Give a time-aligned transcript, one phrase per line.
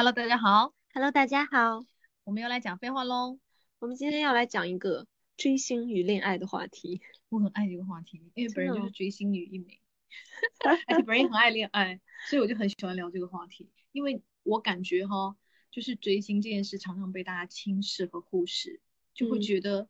[0.00, 0.74] Hello，大家好。
[0.94, 1.84] Hello，大家好，
[2.24, 3.38] 我们又来讲废话喽。
[3.80, 7.02] 我们今天要来讲一个追星与恋爱的话题。
[7.28, 9.78] 我很爱这个话题，因为本人就是追星女一枚，
[10.64, 12.00] 而且本人也很爱恋爱，
[12.30, 13.70] 所以我就很喜欢聊这个话题。
[13.92, 15.36] 因为我感觉哈，
[15.70, 18.80] 就是追星这件事常常被大家轻视和忽视，
[19.12, 19.86] 就会嗯觉得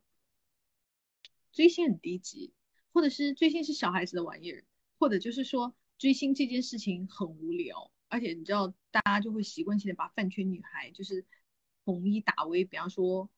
[1.53, 2.53] 追星很低级，
[2.91, 4.65] 或者是追星是小孩子的玩意儿，
[4.99, 11.25] 或者就是说追星这件事情很无聊，而且你知道，大家就会习惯性的把饭圈女孩就是
[11.85, 13.29] 统一打为，比方说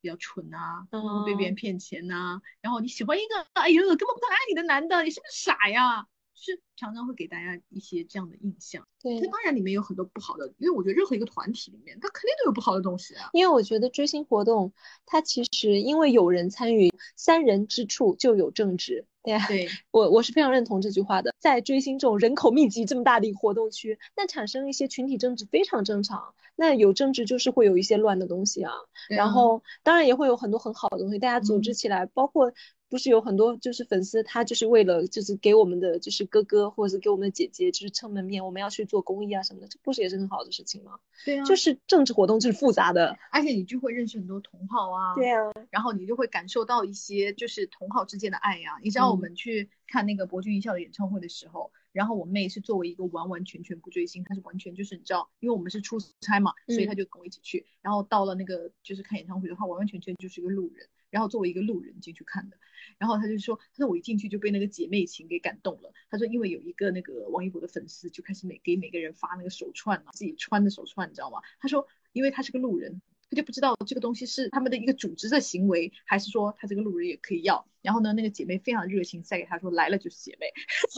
[0.00, 6.08] 比较蠢啊，或者被别人骗钱呐、然后你喜欢一个，哎呦，根本不爱你的男的，你是不是傻呀？
[6.34, 8.86] 就是常常会给大家一些这样的印象。
[9.00, 13.30] 对那当然里面有很多不好的，因为我觉得任何一个团体里面，它肯定都有不好的东西啊。
[13.32, 14.72] 因为我觉得追星活动，
[15.06, 19.06] 它其实因为有人参与，三人之处就有政治。
[19.22, 21.34] 对呀、对，我我是非常认同这句话的。
[21.38, 26.34] 在追星这种人口密集这么大的一个活动区，那产生一些群体政治非常正常。
[26.56, 28.72] 那有政治就是会有一些乱的东西啊。
[28.72, 28.76] 啊
[29.08, 32.52] 然后当然也会有很多很好的东西，大家组织嗯起来，包括
[32.94, 41.00] 不是有很多就是粉丝，他就是为了就是给我们的就是哥哥或者是给我们的姐姐就是撑门面，我们要去做公益啊什么的，这不是也是很好的事情吗？
[41.24, 41.56] 对啊，就。
[41.56, 49.20] 是政治活动就是复杂的，而且你就会认识很多同好啊，对啊，然后你就会感受到一些就是同好之间的爱呀、你知道我嗯。
[49.20, 56.86] 们去看那个博君一笑的演唱会的时候，然后我妹是作为一个完完全全不追星，她是完全就是你知道，因为我们是出差嘛，所以嗯。
[56.86, 57.64] 她就跟我一起去。
[57.80, 62.56] 然后到了那个就是看演唱会的话，完完全全就是一个路人，然后作为一个路人进去看的。
[62.98, 65.92] 然后他就说，他说我一进去就被那个姐妹情给感动了。
[66.10, 71.38] 他说因为有一个那个王一博的粉丝就开始每给每个人发那个手串嘛，自己穿的手串，你知道吗？
[71.60, 77.66] 他说因为他是个路人，他就不知道这个东西是他们的一个组织的行为，还是说他这个路人也可以要。
[77.82, 80.46] 然后呢，那个姐妹非常热情，塞给他说来了就是姐妹，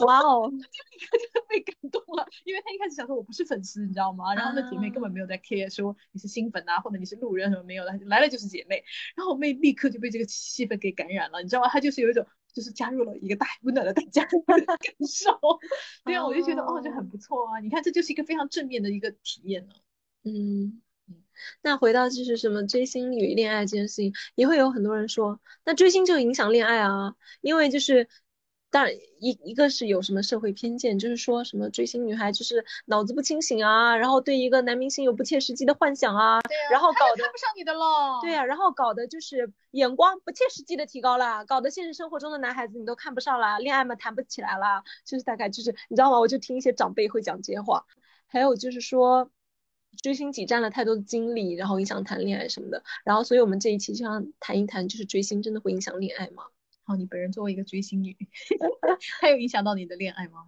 [0.05, 4.33] 哇哦，立刻就被感动了，因为他一开始想说我不是粉丝，你知道吗？
[4.33, 8.81] 然后那姐妹根本没有在 care 说你是新粉啊，或者你是路人什么没有的，来了就是姐妹。
[9.17, 11.67] 然后我妹立刻就被这个气氛给感染了，你知道吗？
[11.67, 15.37] 她就是有一种就是加入了一个大温暖的大家庭的感受。
[16.05, 17.59] 对啊，我就觉得哦，这很不错啊！
[17.59, 19.73] 你看，这就是一个非常正面的一个体验呢。
[20.23, 20.81] 嗯。
[21.61, 28.07] 那回到就是什么追星与恋爱这件事情，也会有很多人说，那追星就影响恋爱啊，因为就是，
[28.69, 36.39] 当然一一个是有什么社会偏见，就是说什么追星女孩就是脑子不清醒啊，然后对一个男明星有不切实际的幻想啊，
[36.69, 38.19] 然后搞得看不上你的喽。
[38.21, 46.19] 对啊，然后搞得就是眼光不切实际的提高了，搞得现实生活中的男孩子你都看不上了，恋爱嘛谈不起来了，就是大概就是你知道吗？
[46.19, 47.85] 我就听一些长辈会讲这些话，
[48.27, 49.31] 还有就是说。
[50.01, 52.83] 追星挤占了太多的精力，然后影响谈恋爱什么的。
[53.03, 56.43] 然后，所以我们这一期就想谈一谈，就是追星真的会影响恋爱吗？
[56.83, 58.15] 好，你本人作为一个追星女，
[59.19, 60.47] 还有影响到你的恋爱吗？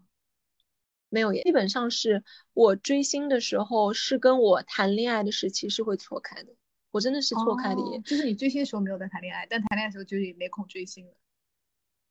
[1.09, 2.23] 没有耶，基本上是
[2.53, 6.53] 我追星的时候是跟我谈恋爱的时期是会错开的，
[6.91, 7.97] 我真的是错开的耶。
[7.97, 11.13] 哦就是你追星的时候没有在谈恋爱，但谈恋爱的时候就也没空追星了。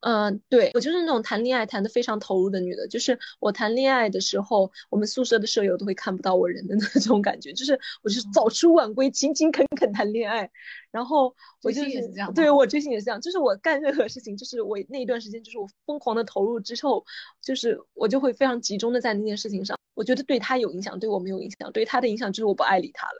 [0.01, 10.49] 嗯，对，我就是那种谈恋爱谈得非常投入的女的，就是我谈恋爱的时候，我们宿舍的舍友都会看不到我人的 那种感觉，就是我就是早出晚归，勤勤恳恳谈恋爱，
[10.89, 17.05] 然后我就是这样对我追星也是这样，就是我干任何事情，就是我那一段时间，就是我疯狂的投入之后，
[17.41, 23.19] 就是我就会非常集中的在那件事情上，我觉得对他有影响，对我没有影响，对他的影响就是我不爱理他了。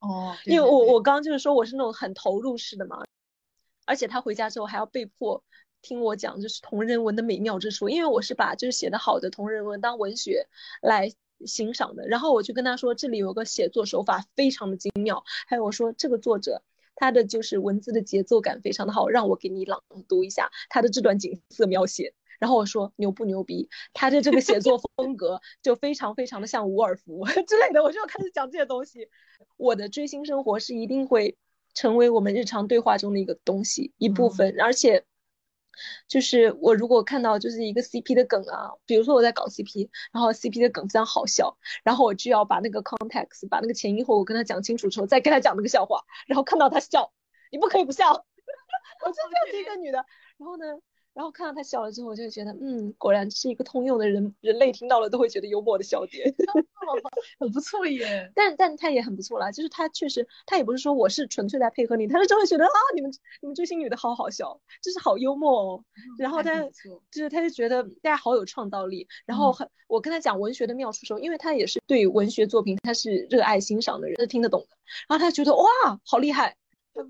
[0.00, 3.02] 哦，因为我我刚刚就是说我是那种很投入式的嘛，
[3.84, 5.42] 而且他回家之后还要被迫
[5.84, 10.48] 听我讲就是同人文的美妙之处，因为我是把就是写的好的同人文当文学
[10.82, 11.12] 来
[11.46, 16.62] 欣赏的，然后我就跟他说这里有个写作手法非常的精妙，还有我说这个作者。
[16.96, 22.14] 他的就是文字的节奏感非常的好，让我给你朗读一下他的这段景色描写。
[22.38, 23.68] 然后我说牛不牛逼？
[23.92, 29.08] 他的这个写作风格就非常非常的像伍尔夫 之类的，我就开始讲这些东西。
[29.56, 31.36] 我的追星生活是一定会
[31.74, 35.04] 成为我们日常对话中的一个东西一部分，而且
[36.08, 47.12] 就是我如果看到就是一个 CP 的梗啊，比如说我在搞 CP，然后 CP 的梗非常好笑，然后我就要把那个 context，把那个前因后果跟他讲清楚之后，再跟他讲那个笑话，然后看到他笑，
[47.50, 48.12] 你不可以不笑，
[49.04, 49.98] 我就这样子一个女的，
[50.38, 50.64] 然后呢？
[51.14, 56.34] 然后看到他笑了之后，我就觉得，嗯，果然是一个通用的人，人类听到了都会觉得幽默的笑点。
[57.38, 58.30] 很不错耶。
[58.34, 65.84] 但但他也很不错啦，就是他确实，他也不是说我是纯粹在配合你，他是真的觉得啊，你们你们追星女的好好笑，就是好幽默哦。
[66.18, 66.60] 然后他
[67.10, 74.76] 就是他就觉得大家好有创造力，然后很、我跟他讲文学的妙处时候，因为他也是对文学作品他是热爱欣赏的人，是听得懂的，
[75.08, 75.64] 然后他觉得哇，
[76.04, 76.56] 好厉害。
[76.94, 77.08] 对，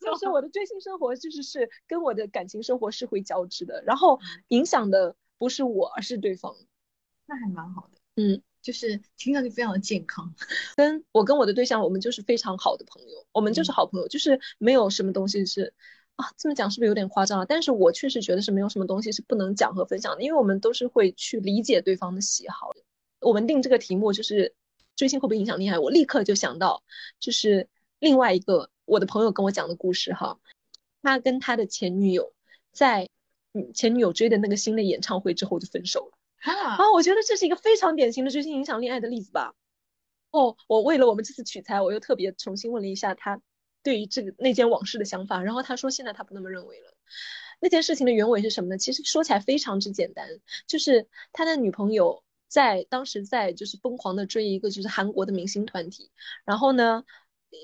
[0.00, 6.54] 就是我的追星生活，就是是跟我的感情生活是会交织的，然后影响的不是我，而是对方。
[7.26, 7.98] 那还蛮好的。
[8.16, 10.34] 嗯，就是听上去非常的健康。
[10.76, 15.72] 跟我跟我的对象，我们就是非常好的朋友，我们就是好朋友，就是没有什么东西是
[16.16, 17.46] 啊，这么讲是不是有点夸张了？
[17.46, 22.70] 但是我确实觉得是没有什么东西是不能讲和分享的，因为我们都是会去理解对方的喜好。
[23.20, 24.54] 我们定这个题目就是
[24.94, 26.84] 追星会不会影响恋爱，我立刻就想到
[27.18, 27.68] 就是
[27.98, 30.38] 另外一个我的朋友跟我讲的故事哈，
[31.02, 32.32] 他跟他的前女友
[32.72, 33.08] 在
[33.74, 36.18] 前女友追的那个新的演唱会之后就分手了。
[36.52, 39.54] 啊，我觉得这是一个非常典型的追星影响恋爱的例子吧。
[40.30, 43.40] 哦，我为了我们这次取材，我又特别重新问了一下他
[43.82, 46.94] 对于这个那件往事的想法，然后他说现在他不那么认为了。
[47.60, 48.76] 那件事情的原委是什么呢？
[48.76, 50.28] 其实说起来非常之简单，
[50.66, 56.10] 就是他的女朋友在当时在就是疯狂的追一个就是韩国的明星团体，
[56.44, 57.04] 然后呢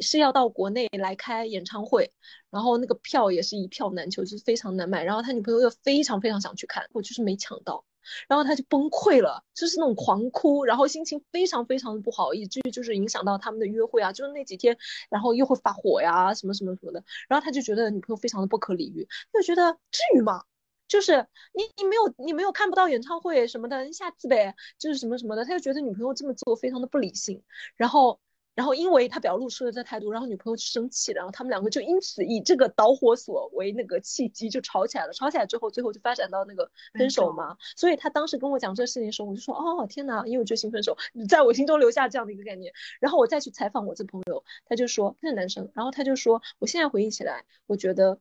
[0.00, 2.12] 是要到国内来开演唱会，
[2.50, 7.84] 然后那个票也是一票难求，就是非常难买，然后他女朋友又非常非常想去看，我就是没抢到。
[8.26, 14.76] 然后他就崩溃了，就是那种狂哭，然后心情非常非常的不好，以至于就是影响到他们的约会啊，就是那几天，
[15.10, 17.04] 然后又会发火呀，什么什么什么的。
[17.28, 20.42] 然后他就觉得女朋友非常的不可理喻，就觉得至于吗？
[20.88, 27.42] 就是你你没有你没有看不到演唱会什么的，下次呗，就是什么什么的，他就觉得女朋友这么做非常的不理性，
[27.76, 28.18] 然后。
[28.54, 35.12] 然后因为他表露出了这态度，然后女朋友就生气了，然后他们两个就因此以这个导火索为那个契机就吵起来了。
[35.12, 37.56] 吵起来之后，最后就发展到那个分手嘛。
[37.76, 40.96] 所以他当时跟我讲这个事情的时候，我就说哦天哪，因为决心分手，
[41.28, 42.72] 在我心中留下这样的一个概念。
[43.00, 48.18] 然后我再去采访我这朋友，他就说那个男生，然后他就说我现在回忆起来，我觉得。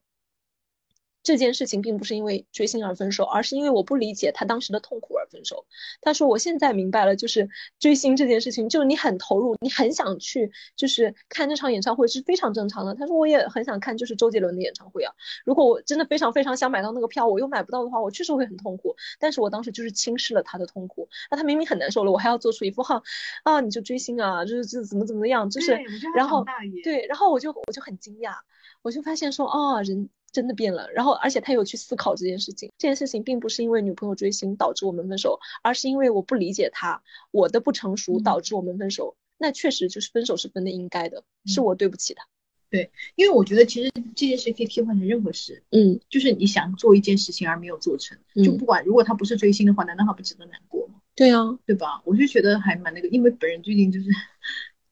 [1.21, 5.65] 这件事情并不是因为追星而分手，而是因为我不理解他当时的痛苦而分手。
[6.01, 15.13] 他说：“我现在明白了，就是追星这件事情，就是你很投入，你很想去，就是看这场演唱会是非常正常的。”他说：“我也很想看，就是周杰伦的演唱会啊。
[15.45, 18.95] 如果我真的非常非常想买到那个票，我又买不到的话，我确实会很痛苦。
[19.19, 21.09] 但是我当时就是轻视了他的痛苦。
[21.29, 23.01] 那他明明很难受了，我还要做出一副哈
[23.43, 25.73] 啊，你就追星啊，就是就怎么怎么样，就是
[26.15, 26.45] 然后
[26.83, 28.33] 对，然后我就我就很惊讶，
[28.81, 32.71] 我就发现说哦，人。”真的变了，然后而且他有去思考这件事情。
[32.77, 39.15] 这件事情并不是因为女朋友追星导致我们分手，而是因为我不理解他，我的不成熟导致我们分手。
[39.37, 42.27] 那确实就是分手是分的应该的，是我对不起他。
[42.69, 45.63] 对，因为我觉得其实这件事可以替换成任何事。
[45.71, 50.95] 嗯，就是你想做一件事情而没有做成，就不管如果他不是追星的话，难道他不值得难过吗？
[51.15, 52.01] 对啊，对吧？
[52.05, 54.07] 我就觉得还蛮那个，因为本人最近就是。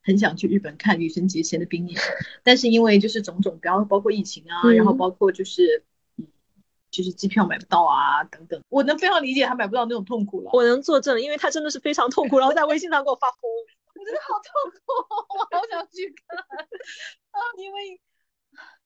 [0.07, 2.01] 很想去日本看羽生结弦的冰演，
[2.41, 5.83] 但是因为就是种种，比方包括疫情啊，然后包括就是
[6.15, 6.25] 嗯，
[6.89, 10.51] 就是机票买不到啊等等，我能非常理解他买不到那种痛苦了。
[10.53, 13.41] 我能作证，因为他真的是非常痛苦，然后在微信上给我发疯，
[13.99, 14.79] 我真的好痛苦，
[15.37, 16.39] 我好想去看
[17.35, 17.99] 啊，因为。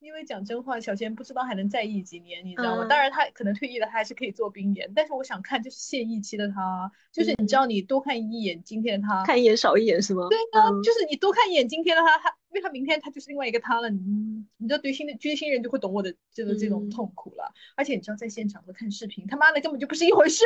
[0.01, 2.86] 因为讲真话，小贤不知道还能再役几年，你知道吗？
[2.86, 4.92] 当然他可能退役了，他还是可以做兵演。
[4.95, 10.27] 但是我想看就是现役期的他，就是你知道你多看一眼今天的他，看一眼少一眼是吗？
[10.27, 13.92] 对啊，就是你多看一眼今天的他，他因为他明天他就是另外一个他了。
[13.92, 17.53] 你你知道追星的追星人就会懂我的这个这种痛苦了。
[17.75, 20.45] 而且你知道在现场和看视频，他妈的根本就不是一回事。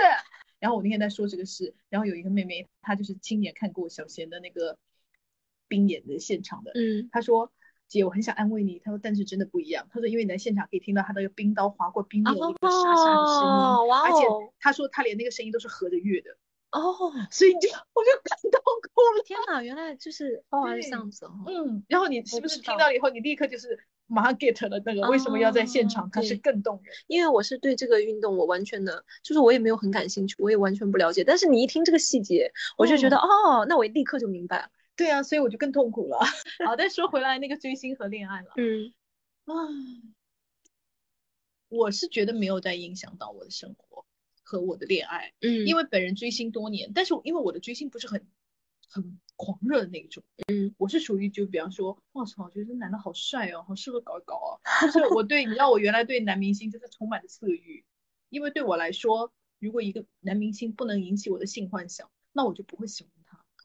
[0.59, 4.77] 然后我那天在说这个事，然后有一个妹妹，她就是亲眼看过小贤的那个
[5.69, 7.53] 冰演的现场的，嗯，她说。
[7.87, 8.79] 姐，我很想安慰你。
[8.83, 9.87] 他说，但是真的不一样。
[9.91, 16.31] 他说，因为你在现场可以听到他那个冰刀划过冰面那个沙沙的声音，而且他说他连那个声音都是合着乐的。
[16.71, 16.93] 哦，
[17.31, 19.23] 所以你就我就感动哭了。
[19.23, 21.25] 天哪，原来就是哦是这样子。
[21.47, 26.93] 嗯，然后你是不是听到了以后，你立刻就是马上 get 了那个为什么要在现场，它是更动人。
[27.07, 31.23] 因为我是对这个运动，我完全的，就是我也没有很感兴趣，我也完全不了解。
[31.23, 34.69] 但是你一听这个细节，我就觉得哦，那我立刻就明白了。
[34.95, 36.19] 对啊，所以我就更痛苦了。
[36.65, 38.53] 好，再说回来，那个追星和恋爱了。
[38.57, 38.93] 嗯，
[39.45, 39.53] 啊，
[41.69, 44.05] 我是觉得没有在影响到我的生活
[44.41, 45.33] 和我的恋爱。
[45.41, 48.25] 嗯，因为本人追星多年，但是因为我的追星不是很
[48.87, 50.23] 很狂热的那种。
[50.47, 54.87] 嗯，我是属于就比方说，哇操，觉得这男的好帅哦，好适合搞一搞啊。
[54.87, 57.83] 就是我对，你知道我原来对男明星就是充满了色欲，
[58.29, 63.11] 因为对我来说，如果一个男明星不能引起我的性幻想，那我就不会喜欢。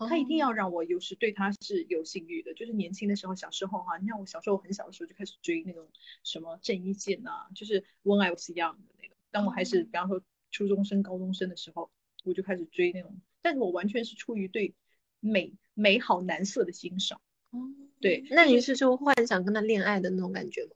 [0.09, 5.89] 他一定要让我有时对他是有性欲的，就是年轻的时候，小时候哈，你看我小时候很小的时候就开始追那种
[6.23, 9.15] 什么郑伊健呐，就是《When I Was Young》的那个。
[9.31, 11.91] 当我还是比方说初中生、高中生的时候，
[12.25, 14.75] 我就开始追那种，但是我完全是出于对
[15.21, 17.21] 美美好男色的欣赏。
[17.51, 17.59] 哦，
[18.01, 20.71] 对，那你是说幻想跟他恋爱的那种感觉吗？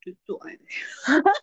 [0.00, 0.62] 就做爱的。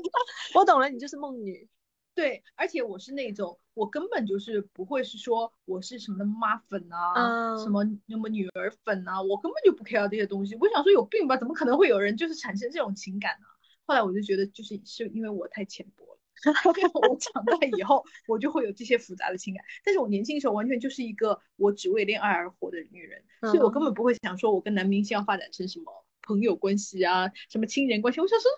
[0.54, 1.68] 我懂了，你就是梦女。
[2.14, 10.54] 对，而且我是那种，我根本就是不会是说我是什么的妈粉啊，什么什么女儿粉啊，我根本就不 care 这些东西。
[10.56, 13.46] 我想说有病吧，怎么可能会有人就是产生这种情感呢？
[13.86, 16.18] 后来我就觉得就是是因为我太浅薄了，
[17.08, 19.64] 我长大以后，我就会有这些复杂的情感。
[19.84, 28.20] 但是我年轻的时候，完全就是一个我只为恋爱而活的女人，所以我根本不会想说我跟男明星要发展成什么朋友关系啊，什么亲人关系。
[28.20, 28.50] 我想说。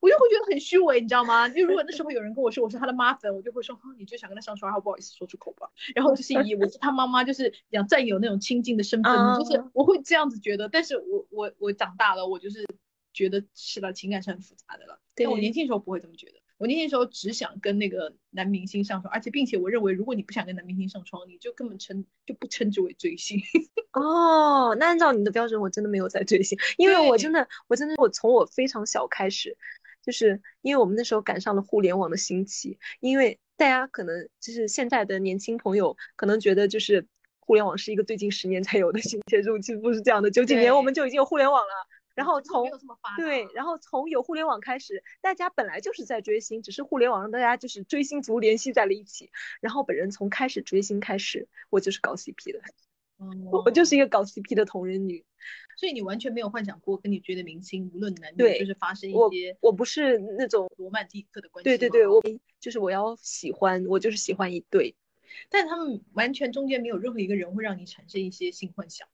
[0.00, 1.48] 我就会觉得很虚伪，你知道吗？
[1.48, 5.68] 就如果那时候有人跟我说我是他的妈粉，我就会说，哈，你就想跟他上床，然后不好意思说出口吧。
[5.94, 10.68] 然后就是以我是他妈妈，就是想占有那种亲近的身份，就是我会这样子觉得。
[10.68, 12.64] 但是我我我长大了，我就是
[13.12, 15.00] 觉得是的，情感是很复杂的了。
[15.14, 23.42] 但我年轻的时候不会这么觉得，我年轻的时候只想跟那个男明星上床，而且并且我认为，如果你不想跟男明星上床，你就根本称就不称之为追星。
[23.92, 29.56] 哦，那按照你的标准，我真的没有在追星，因为我真的我真的我从我非常小开始。
[30.08, 37.06] 就是因为我们那时候赶上了互联网的兴起，因为大家可能就是现在的年轻朋友可能觉得就是
[37.40, 41.74] 互联网是一个最近十年才有的新技术，其实不是这样的，九几年我们就已经有互联网了。
[42.14, 42.70] 然后从
[43.18, 49.30] 对，然后从有互联网开始，大家本来就是在追星，只是互联网让大家就是追星族联系在了一起。
[49.60, 52.60] 然后本人从开始追星开始，我就是搞 CP 的，
[53.50, 55.24] 我就是一个搞 CP 的同人女。
[55.76, 59.56] 所以你完全没有幻想过跟你追的明星，无论男女，就是发生一些。
[59.60, 61.64] 我不是那种罗曼蒂克的关系。
[61.70, 62.20] 对对对，我
[62.58, 64.96] 就是我要喜欢，我就是喜欢一对，
[65.48, 69.06] 但他们完全中间没有任何一个人会让你产生一些性幻想。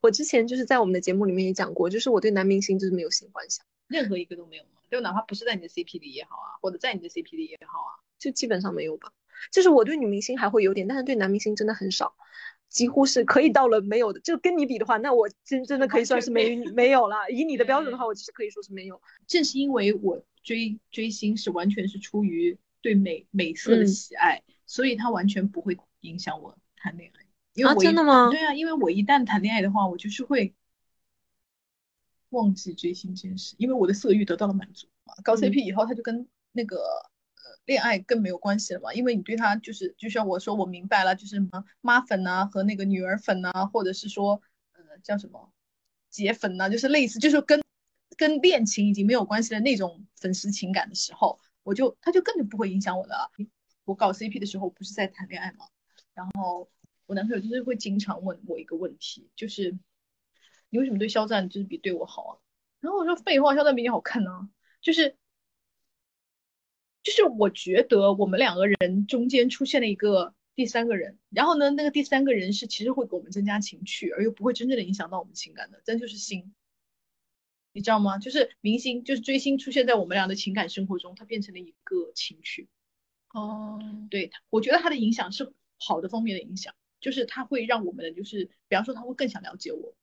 [0.00, 4.80] 我之前就是在我们的节目里面也讲过，就是我对男明星就是没有性幻想，任何一个都没有吗？
[4.90, 9.12] 就哪怕不是在你的 CP 里也好啊，或者在你的 CP 里也好啊，就基本上没有吧。
[9.52, 12.14] 就是我对女明星还会有点，但是对男明星真的很少。
[12.68, 17.30] 几乎是可以到了没有的，就跟你比的话，那我真真的可以算是没没有了。
[17.30, 19.00] 以你的标准的话，我其实可以说是没有。
[19.26, 27.24] 正是因为我追追星是完全是出于对美美色的喜爱，所以它完全不会影响我谈恋爱。
[27.54, 28.30] 因啊，真的吗？
[28.30, 30.52] 对啊，因为我一旦谈恋爱的话，我就是会
[32.30, 35.14] 忘记追星这件事，因为我的色欲得到了满足嘛。
[35.22, 36.78] 搞 CP 以后，他就跟那个。
[37.66, 38.94] 恋爱更没有关系了嘛？
[38.94, 44.40] 因为你对他就是，就像我说，我明白了，就是什么妈粉呐和那个女儿粉呐，或者是说，
[44.72, 45.52] 呃，叫什么
[46.08, 47.60] 姐粉呐，就是类似，就是跟
[48.16, 53.30] 跟恋情已经没有关系的那种粉丝情感的时候，我就他就根本不会影响我的。
[53.84, 55.66] 我搞 CP 的时候不是在谈恋爱嘛？
[56.14, 56.70] 然后
[57.06, 59.76] 我男朋友就是会经常问我一个问题，就是
[60.70, 62.32] 你为什么对肖战就是比对我好啊？
[62.80, 64.48] 然后我说废话，肖战比你好看呢，
[64.80, 65.16] 就是。
[67.06, 76.52] 就是我觉得我们两个人中间出现了一个第三个人，然后呢，那个第三个人是其实会给我们增加情趣，而又不会真正的影响到我们情感的，但就是心，
[77.72, 78.18] 你知道吗？
[78.18, 82.68] 就是明星，就是追星出现在我们俩的情感生活中，它变成了一个情趣。
[83.32, 83.78] 哦，
[84.10, 89.94] 对，我觉得它的影响是好的方面的影响，就是它会让我们就是，比方说他会更想了解我。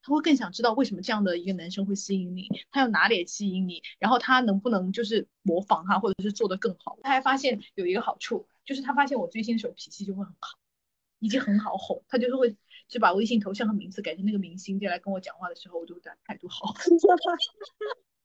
[0.00, 6.98] 他会更想知道为什么这样的一个男生会吸引你，他有哪里吸引你，然后他能不能就是模仿他，或者是做得更好。
[7.02, 10.58] 他还发现有一个好处，就是他发现我追星的时候脾气就会很好，
[11.18, 12.56] 已经很好哄，他就是会
[12.88, 16.74] 就把微信头像和名字改成那个明星，就来跟我讲话的时候，我就对他态度好。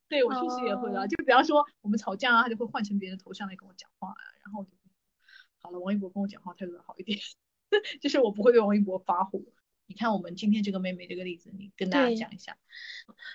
[0.09, 4.71] 对我确实也会的，就比方说我们吵架啊，他就会换成别人的头像来跟我讲话啊，然后就
[5.59, 7.19] 好了，王一博跟我讲话态度好一点，
[7.99, 9.41] 就是我不会对王一博发火。
[9.87, 12.57] 你看我们今天这个妹妹这个例子，你跟大家讲一下。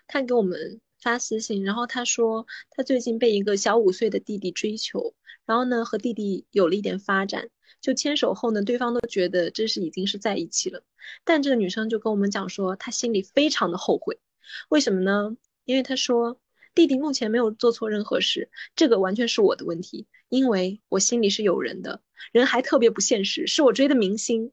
[0.06, 5.14] 她给我们发私信，然后她说她最近被一个小五岁的弟弟追求，
[5.46, 7.48] 然后呢和弟弟有了一点发展，
[7.80, 10.84] 就牵手后呢，对方都觉得这是已经是在一起了。
[11.24, 14.20] 但这个女生就跟我们讲说，她心里非常的后悔，
[14.68, 15.36] 为什么呢？
[15.64, 16.38] 因为她说
[16.74, 24.52] 弟弟目前没有做错任何事，这个完全是我的问题，因为我心里是有人的，人还特别不现实，是我追的明星。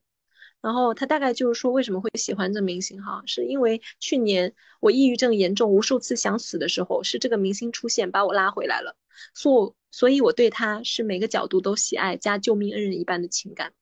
[0.62, 3.24] 然后他大概就是说，为什么会喜欢这明星哈？
[3.26, 8.98] 是因为去年我抑郁症严重，无数次想死的时候，是这个明星出现把我拉回来了。
[9.34, 13.74] 所所以，我对他是每个角度都喜爱加救命恩人一般的情感。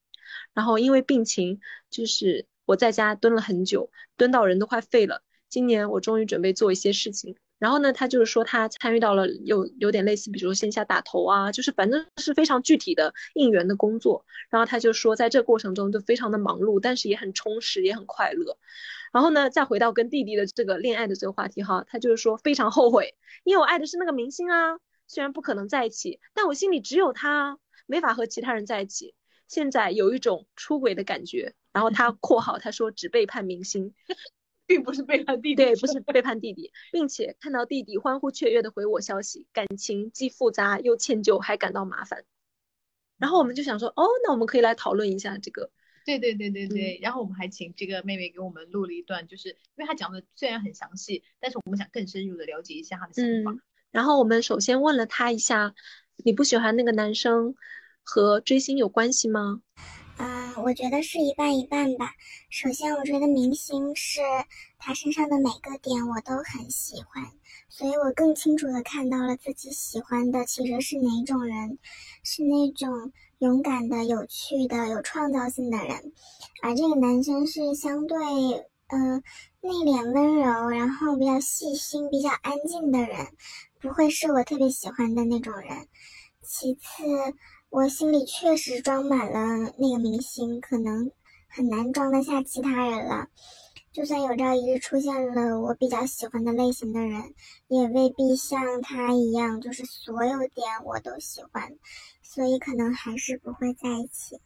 [0.54, 5.24] 然后因为病情，就是我在家蹲了很久，蹲到人都快废了。
[5.50, 7.36] 今年我终于准备做一些事情。
[7.60, 14.26] 然后呢，他就是说他参与到了有有点类似，比如线下打头啊，就是反正是非常具体的应援的工作。
[14.50, 18.58] 然后他就说，在这过程中就非常的忙碌，但是也很充实，也很快乐。
[19.12, 29.16] 然后呢，再回到跟弟弟的这个恋爱的这个话题哈，他就是说非常后悔，因为我爱的是那个明星啊，虽然不可能在一起，但我心里只有他，没法和其他人在一起。
[29.48, 31.56] 现在有一种出轨的感觉。
[31.72, 33.94] 然后他括号他说只背叛明星。
[34.68, 42.26] 并不是背叛弟弟，对，不是背叛弟弟，并且看到弟弟欢呼雀跃的回我消息，感情既复杂又歉疚，还感到麻烦。
[43.18, 45.72] 然后我们就想说，哦，那我们可以来讨论一下这个。
[46.06, 47.00] 对对对对对。
[47.02, 53.60] 然后我们还请这个妹妹给我们录了一段，就是因为她讲的虽然很详细，但是我们想更深入的了解一下她的想法。
[53.90, 55.74] 然后我们首先问了她一下，
[56.18, 57.56] 你不喜欢那个男生
[58.04, 59.62] 和追星有关系吗？
[60.20, 62.14] 嗯，我觉得是一半一半吧。
[62.50, 64.20] 首先，我觉得明星是
[64.80, 67.24] 他身上的每个点我都很喜欢，
[67.70, 71.78] 所以我更清楚的看到了自己喜欢的其实是哪种人，
[72.24, 76.12] 是那种勇敢的、有趣的、有创造性的人。
[76.64, 78.18] 而这个男生是相对，
[78.88, 79.22] 嗯，
[79.62, 83.28] 内敛温柔，然后比较细心、比较安静的人，
[83.80, 85.88] 不会是我特别喜欢的那种人。
[86.42, 86.82] 其次。
[87.70, 91.12] 我心里确实装满了那个明星，可能
[91.48, 93.28] 很难装得下其他人了。
[93.92, 97.34] 就算有朝一日出现了我比较喜欢的类型的人，
[97.68, 101.78] 也未必像他一样，就是所有点我都喜欢，
[102.22, 104.40] 所以可能还是不会在一起。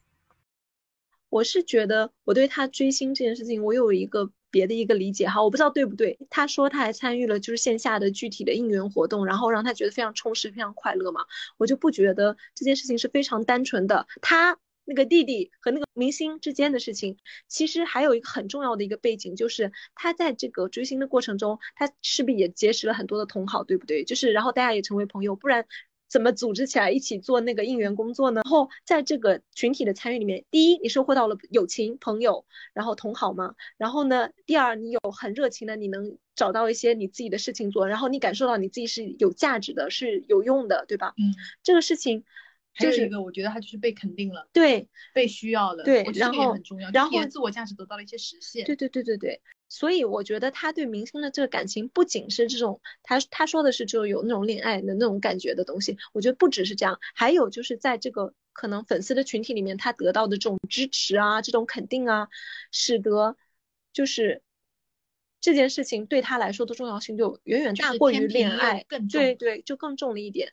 [1.30, 4.32] 我是觉得我对他追星这件事情，我有一个。
[4.52, 6.20] 别的一个理解哈，我不知道对不对。
[6.30, 11.22] 他说他还参与了就是线下的具体的应援活动，然后让他觉得非常充实、非常快乐嘛。
[11.58, 14.06] 我就不觉得这件事情是非常单纯的。
[14.22, 17.18] 他那个弟弟和那个明星之间的事情，
[17.48, 24.04] 其实还有一个很重要的一个背景，就是他在这个追星的过程中，他势必也结识了很多的同好，对不对？
[24.04, 25.66] 就是然后大家也成为朋友，不然。
[26.12, 28.42] 怎么组织起来一起做那个应援工作呢？
[28.44, 33.56] 然后在这个群体的参与里面，第一，你收获到了友情、朋友，然后同好嘛。
[33.78, 41.14] 然后呢，第二，你有很热情的，你能找到一些你自己的事情做，然后你感受到你自己是有价值的，是有用的，对吧？
[41.18, 42.26] 嗯，这个事情
[42.78, 48.66] 就是一个，我觉得他就是被肯定了，对，被需要了，对，然后很重要，然后自我价值得到了一些实现。
[48.66, 49.42] 对对对对对。
[49.74, 55.98] 所以我觉得他对明星的这个感情不仅是这种，他他说的是就有那种恋爱的那种感觉的东西。
[56.12, 62.28] 我觉得不只是这样，还有就是在这个可能粉丝的群体里面，他得到的这种支持啊，这种肯定啊，
[62.74, 63.38] 使得
[63.94, 64.42] 就是
[65.40, 70.52] 这件事情对他来说的重要性就远远大过于恋爱，对对，就更重了一点。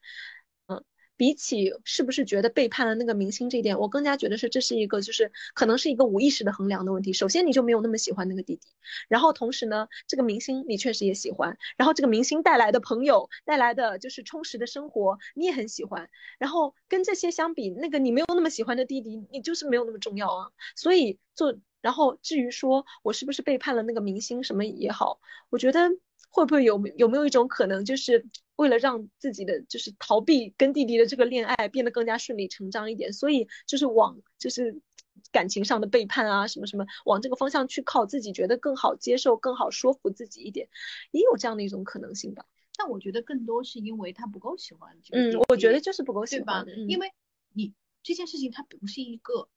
[1.19, 7.13] 比起是不是觉得背叛了那个明星这一点，我更加觉得是这是一个就是可能是一个无意识的衡量的问题。
[7.13, 8.69] 首先你就没有那么喜欢那个弟弟，
[9.09, 20.49] 然后同时呢，这个明星你确实也喜欢，然后这个明星带来的朋友带来的就是充实的生活你也很喜欢，然后跟这些相比，那个你没有那么喜欢的弟弟，你就是没有那么重要啊。
[20.77, 25.91] 所以做，然后至于说我是不是背叛了那个明星什么也好，我觉得。
[26.31, 34.81] 会不会有有没有一种可能，就是为了让自己的就是逃避跟弟弟的这个恋爱变得更加顺理成章一点，所以就是往就是
[35.33, 40.69] 感情上的背叛啊什么什么，往这个方向去靠，自己觉得更好接受、更好说服自己一点，
[41.11, 42.45] 也有这样的一种可能性吧。
[42.77, 44.97] 但我觉得更多是因为他不够喜欢。
[45.13, 47.13] 嗯，我觉得就是不够喜欢，因为
[47.53, 49.49] 你这件事情它不是一个。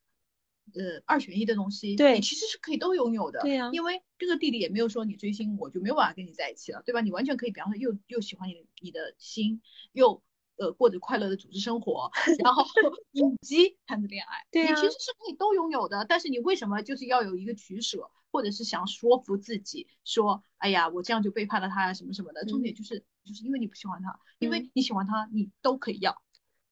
[0.74, 7.02] 呃，二选一的东西，对你其实是可以都拥有的，对呀，因为这个弟弟也没有说你追星我就没有办法跟你在一起了，对吧？
[7.02, 10.22] 你完全可以，比方说又又喜欢你的你的心，又
[10.58, 12.10] 呃过着快乐的组织生活，
[12.44, 12.64] 然后
[13.12, 16.06] 以及谈着恋爱，对你其实是可以都拥有的。
[16.08, 22.46] 但是你为什么就是要有一个取舍，或者是想说服自己说，哎呀，我这样就背叛了他呀什么什么的？
[22.46, 26.22] 重点就是就是因为你不喜欢他，因为你喜欢他，你都可以要，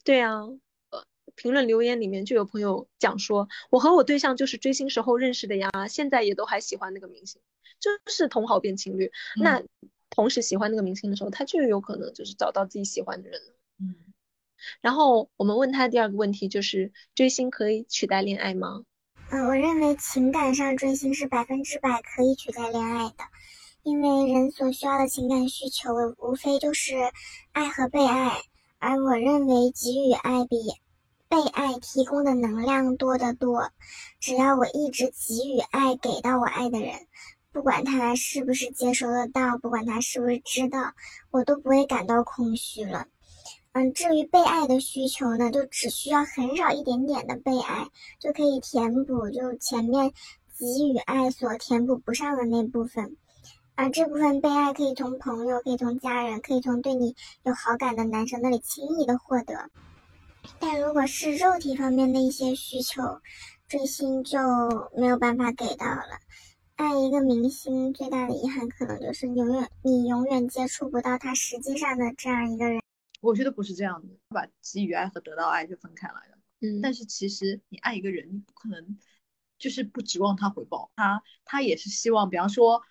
[0.06, 0.47] 对呀。
[1.41, 7.41] 评论留言里面就有朋友讲说，我和我对象就是追星时候认识的呀，现在也都还喜欢那个明星，
[7.80, 9.10] 就是同好变情侣。
[9.38, 9.63] 那
[10.10, 13.54] 同时喜欢那个明星的时候，他就有可能就是找到自己喜欢的人了。
[13.80, 13.95] 嗯。
[14.82, 18.84] 然后我们问他第二个问题就是，追星可以取代恋爱吗？
[19.32, 23.23] 嗯，我认为情感上追星是百分之百可以取代恋爱的，
[23.84, 26.95] 因为人所需要的情感需求无非就是
[27.54, 28.41] 爱和被爱，
[28.80, 30.58] 而我认为给予爱比。
[31.29, 33.69] 被爱提供的能量多得多，
[34.19, 36.95] 只要我一直给予爱给到我爱的人，
[37.51, 40.93] 不管他是不是接收得到，不管他是不是知道，
[41.29, 43.05] 我都不会感到空虚了。
[43.73, 47.87] 嗯，至于被爱的需求呢，就只需要很少一点点的被爱，
[48.19, 50.11] 就可以填补就前面
[50.57, 53.15] 给予爱所填补不上的那部分。
[53.75, 59.69] 而这部分被爱可以从朋友，可以从家人，可以从对你有好感的男生那里轻易的获得。
[60.60, 63.02] 但如果是肉体方面的一些需求，
[63.67, 64.38] 追星就
[64.95, 66.19] 没有办法给到了。
[66.75, 72.82] 爱一个明星最大的遗憾，可能就是永远你永远接触不到他实际上的这样一个人。
[73.21, 76.38] 我觉得不是这样的，把给予爱和得到爱就分开来了。
[76.62, 78.97] 嗯，但是其实你爱一个人，你不可能
[79.58, 82.82] 就是不指望他回报他，他也是希望，比方说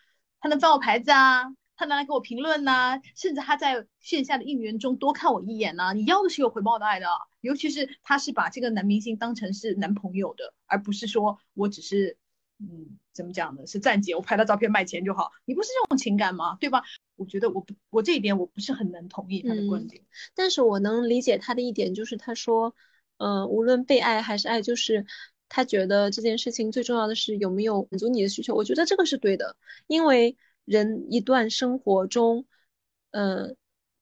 [0.40, 1.44] 他能翻我牌子啊。
[1.78, 5.92] 他拿来给我评论呐，甚至他在线下的应援中多看我一眼呐。
[5.94, 7.06] 你要的是有回报的爱的，
[7.40, 12.18] 尤其是他是把这个男明星当成是男朋友的，而不是说我只是，
[12.58, 13.64] 嗯，怎么讲呢？
[13.66, 15.30] 是站姐，我拍他照片卖钱就好。
[15.44, 16.56] 你不是这种情感吗？
[16.60, 16.82] 对吧？
[17.14, 20.02] 我觉得我不，我这一点我不是很能同意他的观点。
[20.34, 22.74] 但是我能理解他的一点，就是他说，
[23.18, 25.06] 呃，无论被爱还是爱，就是
[25.48, 28.54] 他觉得这件事情最重要的是有没有满足你的需求。
[28.54, 30.36] 我觉得这个是对的，因为
[30.68, 32.44] 人一段生活中，
[33.12, 33.56] 嗯。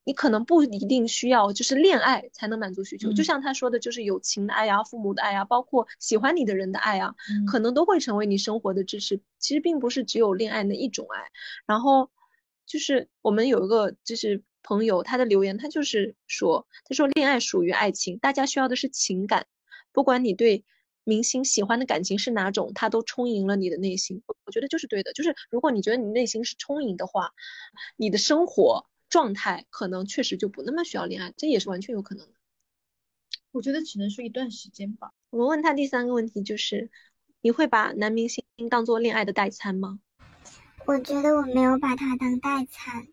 [0.08, 7.16] 你可能不一定需要就是恋爱才能满足需求，就像他说的，就是友情的爱呀、父母的爱呀，包括喜欢你的人的爱啊，
[7.50, 9.20] 可能都会成为你生活的支持。
[9.40, 11.28] 其实并不是只有恋爱那一种爱。
[11.66, 12.08] 然后
[12.66, 19.48] 就是我们有一个就是朋友，他的留言他就是说，他说恋爱属于爱情，大家需要的是情感，
[19.90, 20.64] 不管你对
[21.06, 24.22] 明星喜欢的感情是哪种，他都充盈了你的内心。
[24.44, 27.32] 我觉得就是对的，就是如果你觉得你内心是充盈的话，
[27.96, 28.86] 你的生活。
[29.08, 32.32] 状态可能确实就不那么需要恋爱，这也是完全有可能的。
[33.52, 35.12] 我觉得只能说一段时间吧。
[35.30, 36.90] 我们问他第三个问题就是，
[37.40, 40.00] 你会把男明星当做恋爱的代餐吗？
[40.86, 43.06] 我觉得我没有把他当代餐，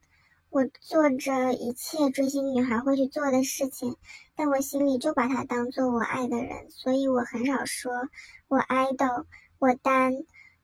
[0.53, 3.97] 我做着一切追星女孩会去做的事情，
[4.35, 7.91] 但我心里就把他当做我爱的人，所以我很少说
[8.47, 9.05] 我爱豆，
[9.59, 10.13] 我单。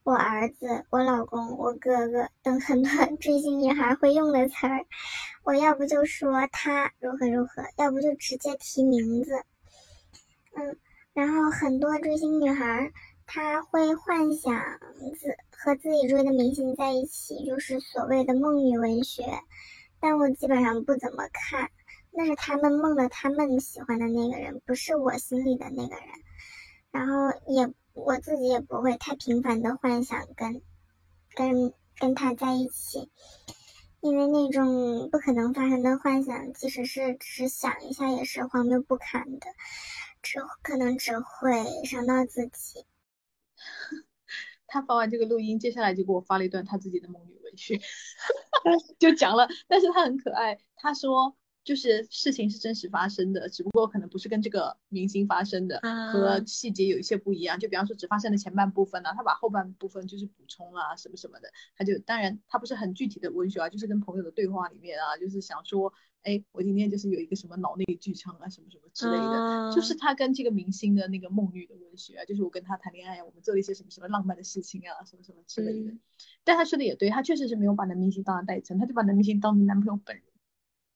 [0.03, 4.85] 我儿子、我老公、我哥哥等很多 追星女孩会用的词儿，
[5.43, 9.31] 我要不就说他如何如何，要不就直接提名字。
[10.55, 10.77] 嗯，
[11.13, 12.91] 然后很多追星女孩
[13.27, 14.55] 她会幻想
[15.19, 19.23] 自和自己追的明星在一起，就是所谓的梦女文学，
[19.99, 21.69] 但我基本上不怎么看，
[22.11, 26.05] 那是他们梦的，他们喜欢的那个人，不是我心里的那个人，
[26.91, 27.13] 然后
[27.47, 27.73] 也。
[27.95, 30.61] 我自己也不会太频繁的幻想跟，
[31.35, 33.11] 跟跟他在一起，
[33.99, 39.47] 因为那种不可能发生的幻想，即使是只想一下也是荒谬不堪的，
[40.21, 42.85] 只可能只会伤到自己。
[44.69, 47.79] 他发完这个录音，接下来就给我发了一段他自己的母语文学，
[48.99, 51.35] 就讲了，但是他很可爱，他说。
[51.69, 55.79] 就是事情是真实发生的，只不过可能不是跟这个明星发生的，
[56.11, 57.59] 和细节有一些不一样。
[57.59, 61.47] 就比方说，只发生了前半部分呢，他把后半部分就是补充啊什么什么的。
[61.77, 69.71] 他就当然他不是很具体的文学啊，就是跟朋友的对话里面啊，就是想说，哎，我今天就是有一个什么脑内剧场啊，什么什么之类的。
[69.71, 75.93] 就是他跟这个明星的那个梦女的文学啊，就是我跟他谈恋爱啊，我们做了一些什么什么浪漫的事情啊，什么什么之类的。
[76.43, 80.25] 但他说的也对，他确实是没有把男明星当成代称，他就把男明星当成男朋友本人。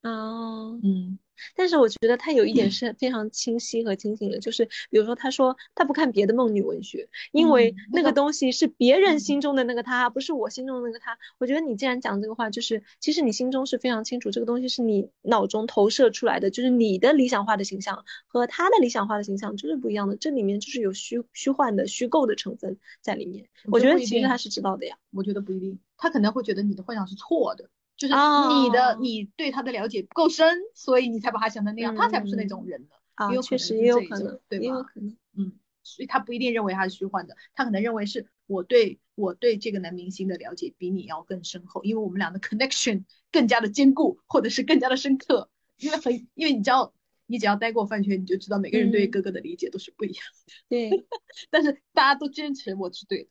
[0.03, 1.17] 哦，嗯，
[1.55, 11.17] 但是我觉得他有一点是非常清晰和清醒的，就是比如说他说他不看别的梦女文学，因为那个东西是别人心中的那个他，不是我心中的那个他。
[11.37, 23.47] 我觉得你既然讲这个话，就是其实你心中是非常清楚，这个东西是你脑中投射出来的，就是你的理想化的形象和他的理想化的形象就是不一样的，这里面就是有虚虚幻的虚构的成分在里面。
[23.71, 27.69] 我觉得其实他是知道的呀，我觉得不一定，他可能会觉得你的幻想是错的。
[28.07, 32.87] 就是你的，你对他的了解不够深，所以你才把他想成那样，他才不是那种人呢。
[33.15, 34.63] 啊，确实也有可能，对吧？
[34.63, 45.49] 也有可能，嗯，所以他不一定认为他是虚幻的，他可能认为是我对我对这个男明星的了解比你要更深厚，因为我们俩的 connection 更加的坚固，或者是更加的深刻。
[45.77, 46.91] 因为很，因为你知道，
[47.27, 50.53] 你只要待过饭圈，你就知道每个人对哥哥的理解都是不一样的。
[50.69, 51.05] 对，
[51.51, 53.29] 但是大家都坚持我是对的，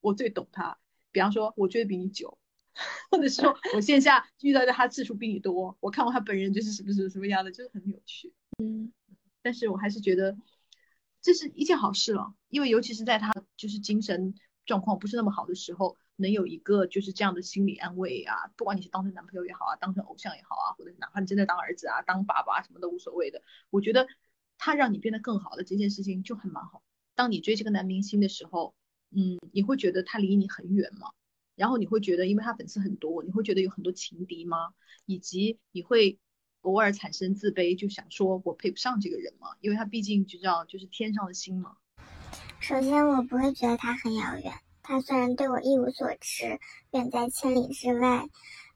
[0.00, 0.78] 我最懂他。
[1.10, 2.37] 比方说，我追的比你久。
[3.10, 8.32] 或者说 我线下遇到的他次数比你多，我看过他本人就是什么什么什么样的，就是很有趣。
[8.62, 8.92] 嗯，
[9.42, 10.36] 但是我还是觉得
[11.20, 14.34] 这是一件好事了，因为尤其是在他就是精神
[14.66, 24.06] 状况不是那么好的时候，能有一个就是这样的心理安慰啊，不管你是当成男朋友也好啊，当成偶像也好啊，或者哪怕你真的当儿子啊、当爸爸什么都无所谓的，我觉得
[24.56, 26.82] 他让你变得更好的这件事情就很蛮好。
[27.14, 28.74] 当你追这个男明星的时候，
[29.10, 31.10] 嗯，你会觉得他离你很远吗？
[31.58, 34.72] 然后你会觉得，因为他粉丝很多，你会觉得有很多情敌吗？
[35.06, 36.16] 以及你会
[36.60, 39.48] 偶尔产生自卑，就想说我配不上这个人吗？
[39.60, 41.72] 因为他毕竟就叫就是天上的星嘛。
[42.60, 44.52] 首先，我不会觉得他很遥远。
[44.84, 46.60] 他虽然对我一无所知，
[46.92, 48.28] 远在千里之外，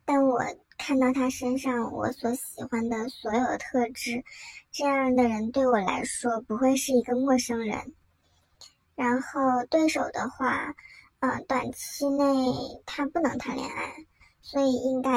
[0.05, 0.41] 但我
[0.77, 4.25] 看到他身上我所喜欢的所有的特质，
[4.73, 7.95] 这样的人对我来说不会是一个陌生人。
[8.97, 10.75] 然后对手的话。
[11.23, 12.25] 嗯，短期内
[12.85, 13.95] 他不能谈恋爱，
[14.41, 15.13] 所以应该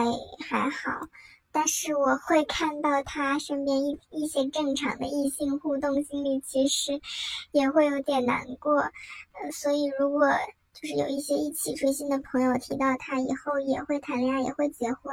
[0.48, 1.08] 还好。
[1.52, 7.02] 但是我会看到他身边一一些正常的异性互动，心里其实
[7.52, 8.82] 也会有点难过。
[8.82, 10.30] 呃，所以如果
[10.74, 15.12] 就是有一些一起追星的朋友提到他以后也会谈恋爱，也会结婚，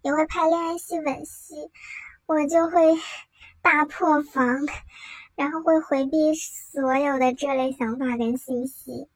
[0.00, 1.70] 也会拍恋爱戏、吻戏，
[2.24, 2.96] 我就会
[3.60, 4.60] 大破防，
[5.36, 9.06] 然后会回避所有的这类想法跟信息。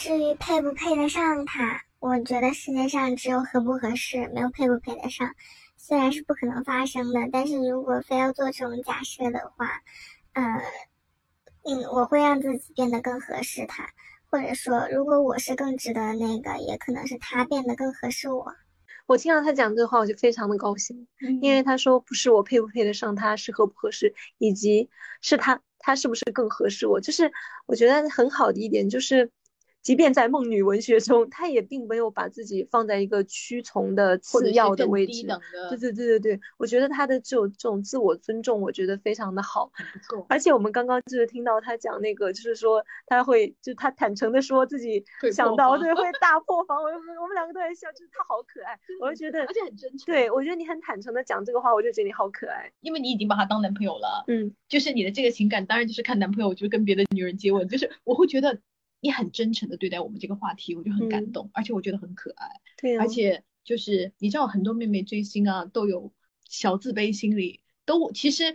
[0.00, 5.34] 至于配不配得上他，我觉得世界上只有合不合适，没有配不配得上。
[5.76, 9.82] 虽然是不可能发生的，但是如果非要做这种假设的话，
[10.32, 10.42] 呃，
[11.64, 13.90] 嗯，我会让自己变得更合适他，
[14.30, 18.54] 或者说，如果我是更值得那个，也可能是他变得更合适我。
[19.04, 21.06] 我听到他讲这话，我就非常的高兴，
[21.42, 24.88] 因为他说不是我配不配得上他，是合不合适，以及
[25.20, 27.30] 是他他是不是更合适我，就是
[27.66, 29.30] 我觉得很好的一点就是。
[29.82, 35.26] 即便在梦女文学中，她也并没有把自己放在一个屈从的次要的位置。
[35.70, 40.26] 对对对对对，我觉得她的这种这种自我尊重，我觉得非常的好，很不错。
[40.28, 50.06] 而且我们刚刚就是听到她讲那个，就是说她会，就她坦诚的说自己想到对会大破防，我我们两个都在笑，就是她好可爱，我就觉得而且很真诚。
[50.06, 54.24] 对，我觉得你很坦诚的讲这个话，我就觉得你好可爱，因为你已经把他当男朋友了。
[54.28, 58.58] 嗯，就是你的这个情感，当然就是看男朋友就是跟别的女人接吻，就是我会觉得。
[59.00, 62.48] 你很真诚的对待我们这个话题，我就很感动，而且我觉得很可爱。
[62.76, 66.12] 对，而且就是你知道，很多妹妹追星啊，都有
[66.48, 68.54] 小自卑心理，都其实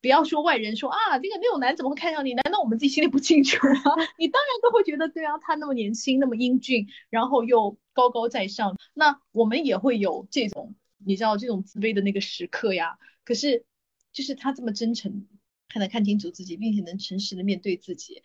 [0.00, 2.34] 不要说外人说啊，这个那种男怎么会看上你？
[2.34, 3.72] 难道我们自己心里不清楚吗？
[4.18, 12.98] 你当然都会觉得，对啊，他那么年轻，那么英俊，然后又高高在上，那我们也会有这种你知道这种自卑的那个时刻呀。
[13.24, 13.64] 可是
[14.12, 15.26] 就是他这么真诚，
[15.68, 18.22] 还能看清楚自己，并且能诚实的面对自己。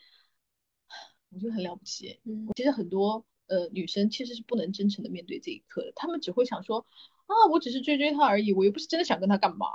[1.32, 6.86] 我觉得很了不起，嗯，其实很多呃女生其实是不能真诚的面对这一刻的，她们只会想说
[7.28, 9.68] 啊，我只是追追他而已，我又不是真的想跟他干嘛，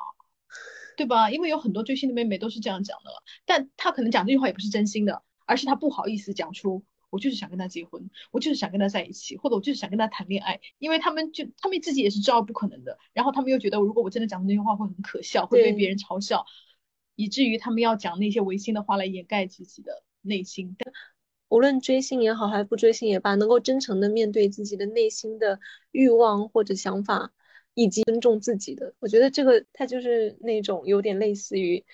[0.97, 1.31] 对吧？
[1.31, 3.11] 因为有很多追星的妹妹都是这样讲的，
[3.45, 16.45] 但她可能讲这句话也不是真心的，而是她不好意思讲出我就是想跟他结婚，我就是想跟他在一起，或者我就是想跟他谈恋爱，因为他们就他们自己也是知道不可能的，然后他们又觉得如果我真的讲出那句话会很可笑，会被别人嘲笑，
[17.15, 20.77] 以至于他们要讲那些违心的话来掩盖自己的内心。
[21.49, 25.61] 无论追星也好，还是不追星也罢，能够真诚的面对自己的内心的
[25.93, 27.33] 欲望或者想法，
[27.75, 31.85] 以及尊重自己的，我觉得这个它就是那种有点类似于，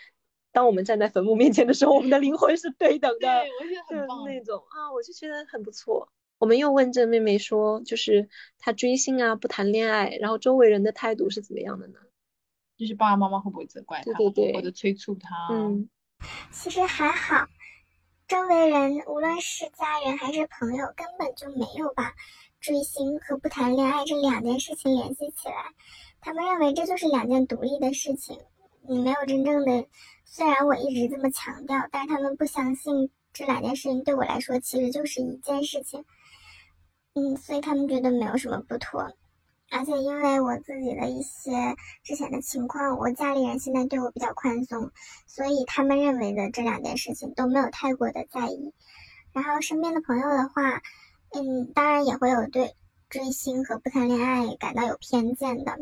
[0.52, 6.08] 当我们站在坟墓面前的时候，我们的灵魂是对等的，对，我觉得很棒那种啊，我就觉得很不错。
[6.38, 11.98] 我们又问这妹妹说，就是她追星啊，不谈恋爱，然后周围人的态度是怎么样的呢？
[12.78, 15.34] 就是爸爸妈妈会不会责怪她，对对对，或者催促她？
[15.50, 15.88] 嗯，
[16.50, 17.46] 其实还好。
[18.30, 22.14] 周围人，无论是家人还是朋友，根本就没有把
[22.60, 25.74] 追星和不谈恋爱这两件事情联系起来。
[26.20, 28.38] 他们认为这就是两件独立的事情。
[28.88, 29.84] 你没有真正的，
[30.24, 36.04] 虽然我一直这么强调，但是他们不相信这两件事情对我来说其实就是一件事情。
[37.14, 39.12] 嗯，所以他们觉得没有什么不妥。
[39.70, 44.90] 而且因为我自己的一些之前的情况，我家里人现在对我比较宽松，
[45.26, 48.74] 所以他们认为的这两件事情都没有太过的在意。
[49.32, 50.82] 然后身边的朋友的话，
[51.30, 52.74] 嗯，当然也会有对
[53.08, 55.78] 追星和不谈恋爱感到有偏见的。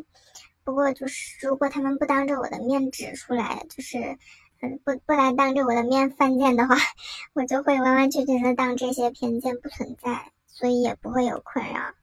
[0.64, 4.18] 不过就是如果他们不当着我的面指出来，就是
[4.60, 6.76] 嗯不不来当着我的面犯贱的话，
[7.32, 11.94] 我就会完完全全的当这些偏见不存在，所以也不会有困扰。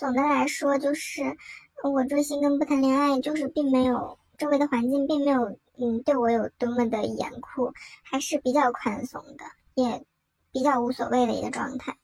[0.00, 1.36] 总的来说，就是
[1.84, 10.02] 我追星跟不谈恋爱，就是并没有周围的环境并没有嗯对我有多么的严酷，还是比较宽松的，也
[10.52, 11.98] 比较无所谓的一个状态。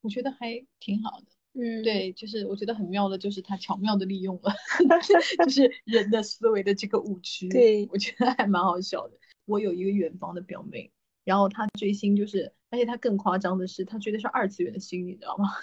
[0.00, 1.26] 我觉得还挺好的，
[1.60, 4.54] 嗯，对，就是我觉得很妙的，就是他巧妙的利用了，
[5.06, 9.18] 就是人的思维的这个误区，对我觉得还蛮好笑的。
[9.44, 10.90] 我有一个远方的表妹。
[11.24, 15.48] 然后他追星就是，而且他更夸张的是，他追的是二次元的星，你知道吗？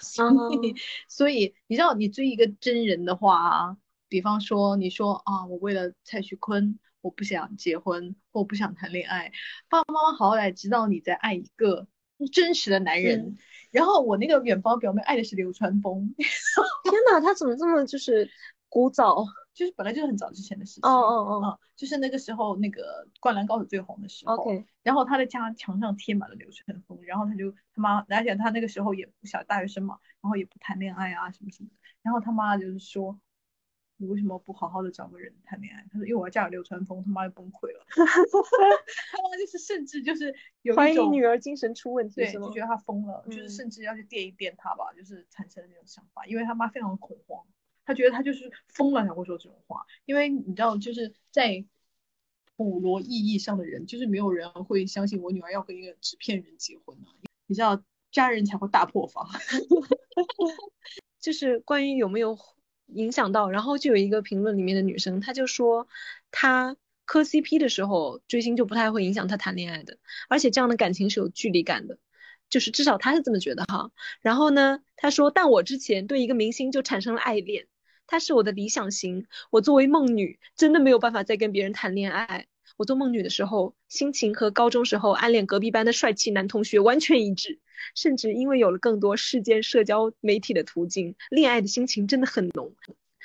[1.08, 3.76] 所以你知道，你追一个真人的话，
[4.08, 9.32] 比方说你说啊，我为了蔡徐坤，我不想结婚或不想谈恋爱，
[9.68, 11.86] 爸爸妈妈好歹知道你在爱一个
[12.32, 13.36] 真实的男人。
[13.70, 18.28] 然后我那个远方表妹爱的是流川枫， 天哪，他怎么这么就是
[18.70, 19.26] 古早？
[19.52, 33.18] 就是本来就是很早之前的事情，哦哦哦，就是那个时候那个灌篮高手最红的时候，OK，然后他的家墙上贴满了流川枫，然后他就他妈，而且他那个时候也不小大学生嘛，然后也不谈恋爱啊什么什么的，然后他妈就是说，
[33.96, 35.84] 你为什么不好好的找个人谈恋爱？
[35.92, 47.44] 他说因为我要嫁给流川枫，他妈就崩溃了， 他妈就是甚至就是有怀疑女儿精神出问题，对，就觉得他疯了，就是甚至要去电一电他吧，就是产生了这种想法，因为他妈非常的恐慌。
[47.90, 51.64] 他觉得他就是疯了才会说这种话，因为你知道，就是在
[52.54, 57.10] 普罗意义上的人，就是没有人会相信我女儿要跟一个纸片人结婚啊。
[57.48, 59.28] 你知道，家人才会大破防。
[61.18, 62.38] 就是关于有没有
[62.86, 65.88] 影响到，然后就有一个评论里面的女生，她就说
[66.30, 69.98] 她磕 CP 的时候追星就不太会影响她谈恋爱的，
[70.28, 71.98] 而且这样的感情是有距离感的。
[72.48, 73.92] 就是至少他是这么觉得哈。
[74.22, 77.68] 然后呢，他说，但我之前对一个明星就产生了爱恋，
[78.10, 79.24] 他是我的理想型。
[79.50, 82.46] 我作为梦女，真的没有办法再跟别人谈恋爱。
[82.76, 87.60] 我做梦女的时候，心情和高中时候暗恋隔壁班的帅气男同学完全一致，
[87.94, 92.74] 甚至因为有了更多世间社交媒体的途径，恋爱的心情真的很浓。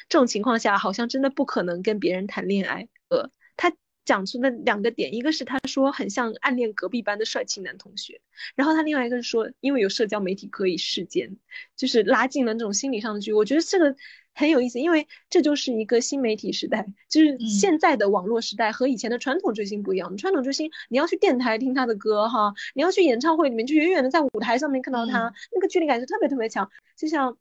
[0.08, 2.88] 这种情况下，好像真的不可能跟别人谈恋爱。
[3.10, 8.22] 呃，他讲出的两个点，一个是他说很像暗恋隔壁班的帅气男同学，
[8.56, 11.38] 然后他另外一个是说，因为有社交媒体可以世间，
[11.76, 13.38] 就是拉近了那种心理上的距离。
[13.38, 13.96] 我觉得这个。
[14.36, 20.16] 很有意思，因为这就是一个新媒体时代，就是现在的网络时代和以前的传统追星不一样。
[20.18, 27.36] 传统追星，你要去电台听他的歌哈，你要去演唱会里面，就远远的在舞台上面看到他，那个距离感是特别特别强，就像。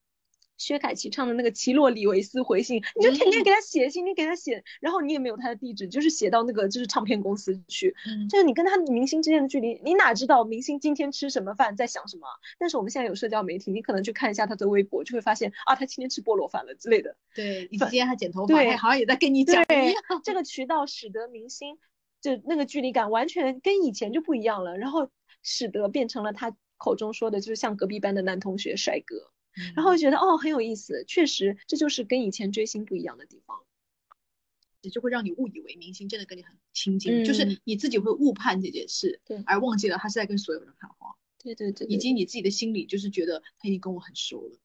[0.56, 7.94] 薛凯琪唱的那个《奇洛里维斯回信》，你就天天给他写信，你给他写，然后你也没有他的地址，就是写到那个就是唱片公司去，
[8.30, 12.26] 就是你跟他明星之间的距离，你哪知道明星今天吃什么饭，在想什么？
[12.58, 17.16] 但是我们现在有社交媒体，你可能去看一下他的微博，就会发现啊，他今天吃菠萝饭了之类的。
[17.34, 20.02] 对，你今天还剪头发，他好像也在跟你讲一样。
[20.22, 21.78] 这个渠道使得明星
[22.20, 25.08] 就那个距离感完全跟以前就不一样了，然后
[25.42, 29.30] 使得变成了他口中说的，就是像隔壁班的男同学帅哥。
[29.74, 33.58] 然后觉得哦很有意思，确实这就是跟以前追星不一样的地方，
[34.90, 42.12] 就会让你误以为明星真的跟你很亲近，就是你自己会误判这件事，对，而忘记了他是在跟所有人谈话，对对对，以及。
[42.12, 44.58] 你自己的心里就是觉得他已经跟我很熟了，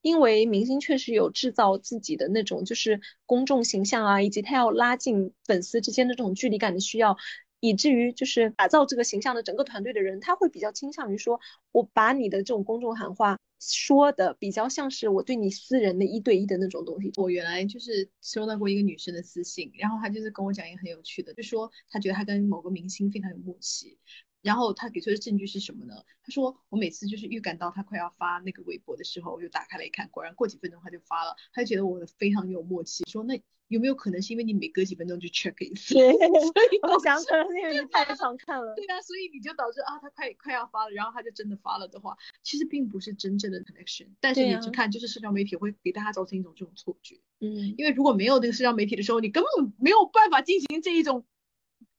[0.00, 7.16] 因为明星确实有制造自己的那种就是公众形象啊，以及他要拉近粉丝之间的这种距离感的需要。
[7.60, 11.40] 以至于就是打造这个形象的整个团队的人，他会比较倾向于说，
[11.72, 17.12] 我把你的这种公众喊话说的比较像是我对你私人的一对一的那种东西。
[17.16, 23.98] 我原来就是收到过一个女生的私信，然后她就是跟我讲一个很有趣的，就说她觉得她跟某个明星非常有默契。
[24.48, 25.94] 然后他给出的证据是什么呢？
[26.22, 31.36] 他说我每次就是预感到他快要发那个微博的时候，我就打开来一看，果然过几分钟他就发了。
[31.52, 35.92] 他就觉得我的非常有默契，说那有没有可能是因为你每隔几分钟就 check 一次？
[36.00, 38.74] 对，我想可能是因为你太常看了。
[38.74, 44.06] 对啊，所以你就导致啊，他快快要发了，然后他就真的发了的话，其实并不是真正的 connection。
[44.18, 47.20] 但是你去看，就是社交媒体会给大家造成一种这种错觉。
[47.40, 51.26] 嗯，因为如果没有那个社交媒体的时候，你根本没有办法进行这一种。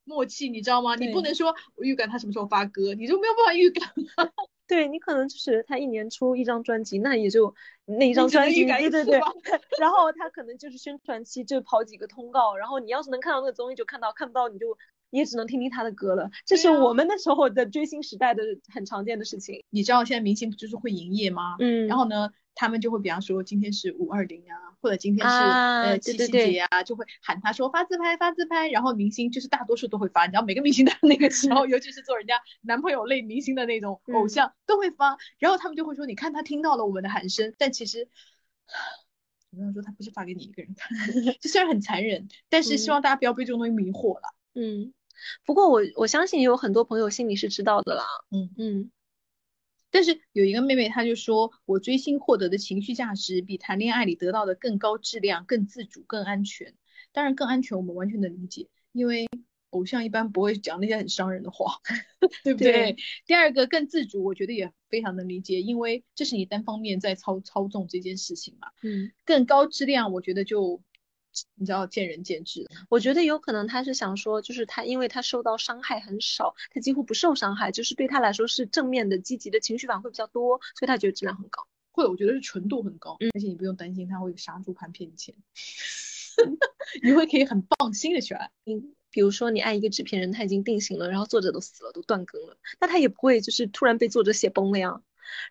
[0.09, 0.95] 默契，你知道吗？
[0.95, 3.87] 你不能说我预感他什么时候发歌，你就没有办法预感。
[4.67, 7.53] 对你可能就是他一年出一张专辑，那也就
[7.85, 9.19] 那一张专辑，对对对。
[9.79, 14.77] 然后他可能就是宣传期就跑几个通告，然后你要是能看到那个综艺就看到，看不到你就
[15.11, 16.29] 也只能听听他的歌了。
[16.45, 18.43] 这是我们那时候的追星时代的
[18.73, 19.63] 很常见的事情。
[19.69, 21.55] 你知道现在明星不就是会营业吗？
[21.59, 22.29] 嗯，然后呢？
[22.55, 38.07] 他们就会比方说今天是五二零啊，或者今天是呃七夕节啊，就会喊他说发自拍发自拍，然后明星就是大多数都会发，你知道每个明星的那个时候， 尤其是做人家男朋友类明星的那种偶像都会发，然后他们就会说你看他听到了我们的喊声，但其实
[39.51, 40.89] 我跟你说他不是发给你一个人看，
[41.41, 44.23] 就虽然很残忍，但是希望大家不要被这种东西迷惑了。
[44.53, 44.93] 嗯，
[45.45, 48.05] 不过我我相信有很多朋友心里是知道的啦。
[48.31, 48.91] 嗯嗯。
[49.91, 56.73] 但是有一个妹妹，她就说我追星获得的情绪价值比谈恋爱里得到的更高质量、更自主、更安全。
[57.11, 59.27] 当然，更安全我们完全能理解，因为
[59.71, 61.73] 偶像一般不会讲那些很伤人的话，
[62.43, 62.95] 对不对？
[63.25, 68.67] 第二个更自主，我觉得也非常能理解，因为这是你单方面在操操纵这件事情嘛。
[68.83, 70.81] 嗯，更高质量，我觉得就。
[71.55, 81.67] 你知道见仁见智，我觉得有可能他是想说，就是他因为他受到伤害很少，他几乎不受伤害，就是对他来说是正面的、积极的情绪反馈比较多，所以他觉得质量很高。
[81.91, 85.35] 会，我觉得是纯度很高，而且你不用担心他会杀猪盘骗你钱，
[87.03, 88.49] 你会可以很放心的去爱。
[88.63, 88.75] 你，
[89.11, 95.01] 比如说你爱一个制片人，他已经定型了，然后作者都死了，都断更了，那他也不会就是突然被作者写崩了呀。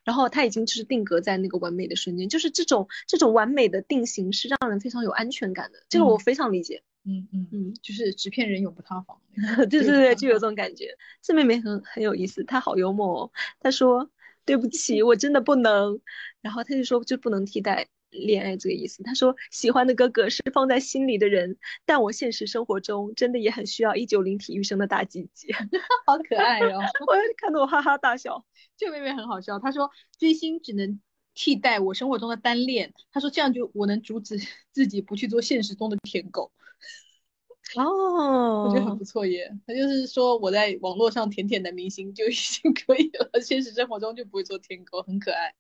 [0.05, 6.83] 然后他已经就是定格在那个完美的瞬间，就是这种这种完美的定型是让人非常有安全感的，这个我非常理解。
[7.05, 9.19] 嗯嗯嗯，就是纸片人永不塌房。
[9.71, 10.97] 对对对，就有这种感觉。
[11.23, 13.33] 这妹妹很很有意思，她好幽默哦。
[13.61, 14.11] 她说
[14.45, 16.01] ：“对不起，我真的不能。”
[16.43, 25.53] 然后她就说：“就不能替代。”恋爱这个意思，他说喜欢的哥哥是放在心里的人，但我现实生活中真的也很需要一九零体育生的大鸡鸡，
[26.07, 26.81] 好可爱哦！
[27.07, 28.45] 我看得我哈哈大笑。
[28.77, 31.01] 这个妹妹很好笑，她说追星只能
[31.35, 34.39] 替代我生活中的单恋，她说这样就我能阻止
[34.73, 36.53] 自己不去做现实中的舔狗。
[37.77, 39.55] 哦，我觉得很不错耶。
[39.67, 45.55] 他就是说我在网络上舔舔男明星就已经 可以了，现实生活中就不会做舔狗，很可爱。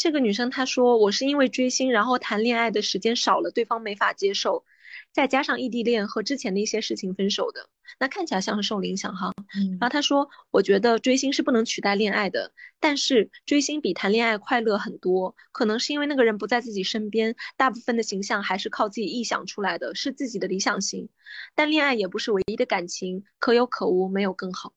[0.00, 4.64] 这个女生她说，我是因为追星，然后谈恋爱的时间少了，对方没法接受，
[5.12, 7.68] 再加上异地恋和之前的一些事情分手的。
[7.98, 9.30] 那看起来像是受了影响哈。
[9.54, 21.10] 嗯然后她说，我觉得追星是不能取代恋爱的，但是追星比谈恋爱快乐很多，可能是因为那个人不在自己身边，大部分的形象还是靠自己臆想出来的，是自己的理想型。
[21.54, 24.72] 但恋爱也不是唯一的感情，可有可无，没有更好。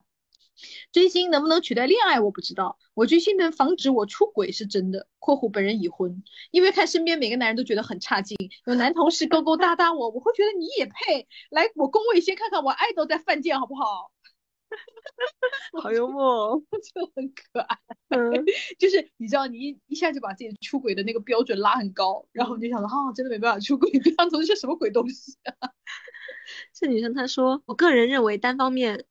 [0.91, 2.77] 追星能不能取代恋爱，我不知道。
[2.93, 5.07] 我追星能防止我出轨是真的。
[5.19, 14.11] （括弧本人已婚，因为看身边每个男人都觉得很差劲，有男同事勾勾搭搭我，我会觉得你也配来我工位先看看我爱豆在犯贱好不好？
[15.83, 17.77] 好幽默哦，就很可爱。
[18.09, 18.31] 嗯，
[18.79, 25.69] 就是你知道，你一一下就把自己出轨的那个标准拉很高，然后你就想说啊，真的没办法出轨，这样子是什么鬼东西啊？
[26.73, 29.05] 这女生她说，我个人认为单方面。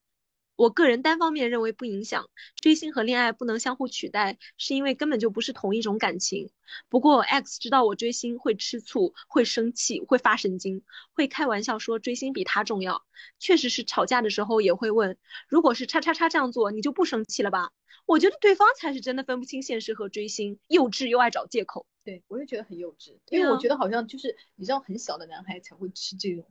[0.54, 6.50] 我个人单方面认为不影响，追星和恋爱不能相互取代，是因为根本就不是同一种感情。
[6.88, 13.02] 不过 X 知道我追星会吃醋、会生气、会发神经，会开玩笑说追星比他重要。
[13.38, 15.16] 确实是吵架的时候也会问，
[15.48, 17.70] 如果是叉叉叉这样做，你就不生气了吧？
[18.04, 21.86] 我觉得对方才是真的分不清现实和追星，幼稚又爱找借口。
[22.04, 26.44] 对我也觉得很幼稚，因为我觉得好像就是你知道，很小的男孩才会吃这种，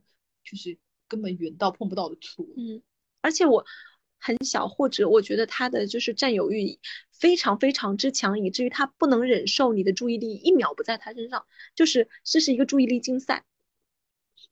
[0.44, 0.76] 就是
[1.08, 2.52] 根本远到碰不到的醋。
[2.56, 2.82] 嗯，
[3.20, 3.64] 而且我。
[4.24, 6.78] 很小，或者我觉得他的就是占有欲
[7.10, 11.44] 非常非常之强，以至于他不能忍受你的注意力一秒不在他身上，
[11.74, 13.44] 就是这是一个注意力竞赛。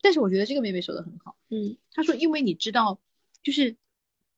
[0.02, 3.00] 但是我觉得这个妹妹说的很好，嗯，她说因为你知道，
[3.44, 3.76] 就是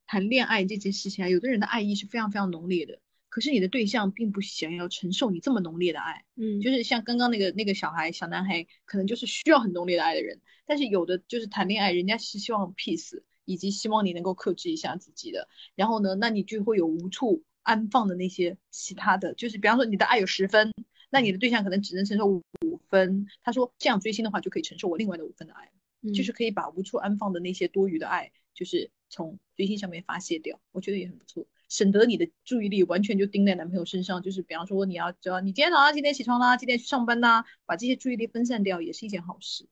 [0.05, 13.23] 谈恋爱这件事情啊，有的人的爱意是非常非常浓烈的，可是你的对象并不想要承受你这么浓烈的爱，嗯，就是像刚刚那个那个小孩小男孩，可能就是需要很浓烈的爱的人，但是有的就是谈恋爱，人家是希望 peace。
[13.45, 20.73] 以及希望你能够克制一下自己的，然后呢，那你就会有无处安放的那些其他的，就是比方说你的爱有十分，
[21.09, 22.43] 那你的对象可能只能承受五
[22.89, 23.27] 分。
[23.43, 25.71] 他说这样追星的话就可以承受我另外的五分的爱，
[26.01, 34.21] 嗯、就是可以把无处安放的那些多余的爱，就是从追星上面发泄掉，我觉得也很不错，省得你的注意力完全就盯在男朋友身上。
[34.21, 39.67] 就是比方说你要知道你今天早上几点起床啦，几点去上班啦，把这些注意力分散掉也是一件好事。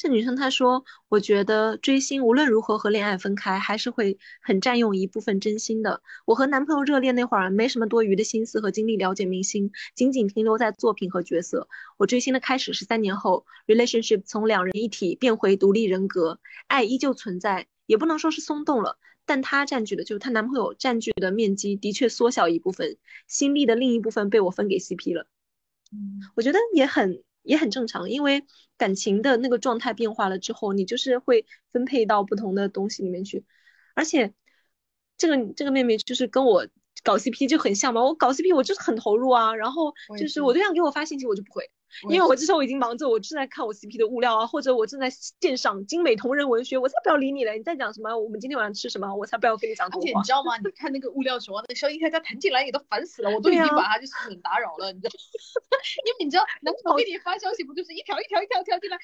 [0.00, 0.08] 对。
[0.08, 6.02] 这女生她说：“我觉得追星无论如何和恋爱分开，还是会很占用一部分真心的。
[6.24, 11.68] 我和男朋友热恋那会儿，没什么多余的心思和精力了解明星，仅仅停留在作品和角色。
[11.98, 22.96] 我追星的开始是三年后，relationship 从两人一体变回独立人格，爱依旧存在，也不能说是松动了，但她占据的就是她男朋友占据的面积的确缩小一部分，
[23.28, 25.26] 心力的另一部分被我分给 CP 了。
[25.92, 28.44] 嗯，我觉得也很。”也很正常，因为
[28.76, 33.44] 感情的那个状态变化了之后，你就是会分配到不同的东西里面去。
[33.94, 34.32] 而且，
[35.16, 36.66] 这个这个妹妹就是跟我
[37.02, 41.70] 搞 CP 就很像嘛，我搞 CP 我就是很投入啊，然后就是我对象给我发信息我就不回，
[42.08, 45.10] 因为我这时候已经忙着，我正在看我 CP 的物料啊，或者我正在
[45.40, 47.56] 鉴赏精美同人文学，我才不要理你嘞！
[47.58, 48.16] 你在讲什么？
[48.16, 49.12] 我们今天晚上吃什么？
[49.14, 49.88] 我才不要跟你讲。
[49.88, 50.56] 而且你知道吗？
[50.64, 55.12] 你看那个物料的时候，那个消音他家弹进来也都烦死了，我都已经把他就是很打扰了，你知道？
[56.06, 58.96] 因为你知道，男朋友给你发消息不就是一条一条一条一条进来？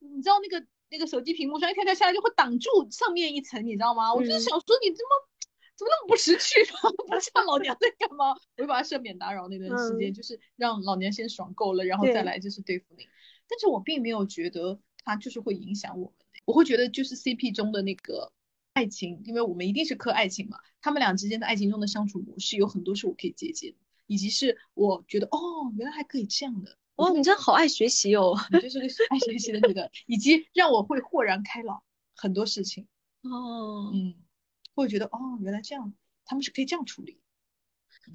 [0.00, 4.12] 你知道那个那个手机屏幕上一条条下来就会挡住上面一层，你知道吗？
[4.14, 5.28] 我就是想说你这么。
[5.76, 6.90] 怎么那么不识趣啊？
[7.08, 8.30] 不知道老娘在干嘛？
[8.30, 13.04] 我就把他赦免打扰那段时间，嗯、就是让老娘先爽够了，然后再来就是对付你。
[13.48, 16.14] 但是我并没有觉得他就是会影响我们，
[16.44, 18.32] 我会觉得就是 CP 中的那个
[18.72, 26.78] 爱情，因为我们一定是磕爱情嘛，他们俩之间的爱情中的相处模式有很多是我可以借鉴的，以及是我觉得哦，原来还可以这样的。
[26.96, 31.82] 哦，你真好爱学习哦，你就是个爱学习的女的，以及让我会豁然开朗
[32.14, 32.86] 很多事情。
[33.22, 34.14] 哦，嗯。
[34.74, 35.94] 会觉得哦，原来这样，
[36.24, 37.20] 他们是可以这样处理。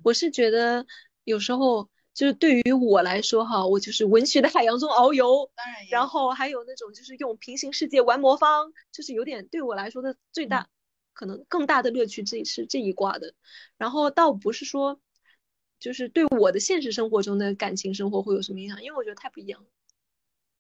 [0.04, 0.86] 我是觉得
[1.24, 10.70] 有时候就是对于我来说哈，我就是文学的海洋中遨游，当然，然后还有那种就是用平行世界玩魔方，就是有点对我来说的最大、嗯、
[11.14, 13.34] 可能更大的乐趣，这是这一挂的。
[13.78, 15.00] 然后倒不是说
[15.80, 19.68] 就是对我的现实生活中的感情生活会有什么影响，因为我觉得太不一样了，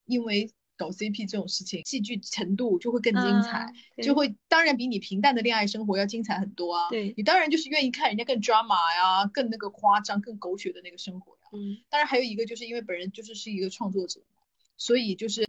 [0.06, 0.52] 因为。
[0.80, 6.90] 搞 CP 这种事情，戏剧程度就会更精彩，啊、就会当然比你平淡的恋爱生活要精彩很多啊。
[6.90, 11.50] 对你当然就是愿意看人家更 drama 呀，更那个夸张、更狗血的那个生活呀。
[11.52, 14.22] 嗯，当然还有一个就是因为本人就是是一个创作者，
[14.78, 15.46] 所以就是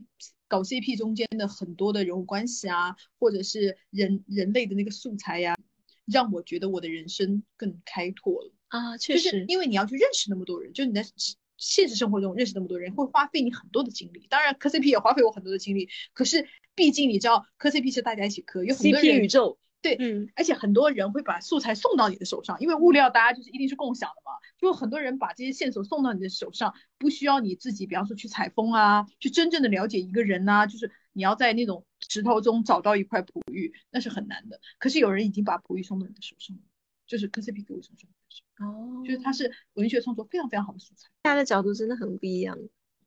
[0.48, 5.56] 搞 CP 中间的很多的人物关系啊，或者是人人类的那个素材呀，
[6.06, 8.98] 让我觉得我的人生更开拓了啊。
[8.98, 11.06] 确实，就是因为你要去认识那么多人，就是你在。
[11.60, 14.26] 现实生活中认识那么多人，会花费你很多的精力。
[14.28, 15.88] 当然，磕 CP 也花费我很多的精力。
[16.12, 19.58] 可是，毕竟你知道，磕 CP 是大家一起磕，有很多人 CP 宇宙。
[19.82, 24.32] 对，嗯，而且很多人会把素材送到你的手上，因为物料大家就是一定是共享的嘛。
[24.58, 34.60] 就很多人把这些线索送到你的手上，不需要你自己，比方说去采风啊，去真正的了解一个人呐、啊，就是你要在那种石头中找到一块璞玉，那是很难的。
[34.78, 36.62] 可是有人已经把璞玉送到你的手上了，
[37.10, 41.10] 就是科 CP 给我送上的时候，哦，就是它是文学创作非常非常好的素材。
[41.22, 42.56] 大家的角度真的很不一样。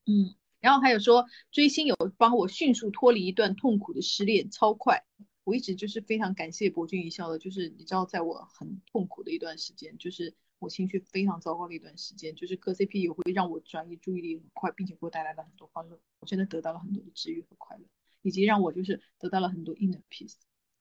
[0.05, 5.05] 嗯，然后还有说追星有帮我迅速脱离一段痛苦的失恋，超快。
[5.45, 15.97] 我一直就是非常感谢博君一笑的，就是你知道，在我很痛苦的一段时间，就是我情绪非常糟糕的一段时间，就是磕 CP 也会让我转移注意力很快，并且给我带来了很多欢乐。
[16.19, 17.85] 我真的得到了很多的治愈和快乐，
[18.21, 20.35] 以及让我就是得到了很多 inner peace。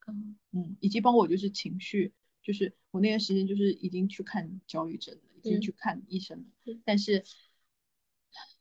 [0.08, 2.12] 嗯嗯，以及帮我就是情绪，
[2.42, 5.60] 就是我那段时间就是已经去看焦虑症了，已经嗯。
[5.60, 6.82] 去看医生了，嗯。
[6.84, 7.24] 但是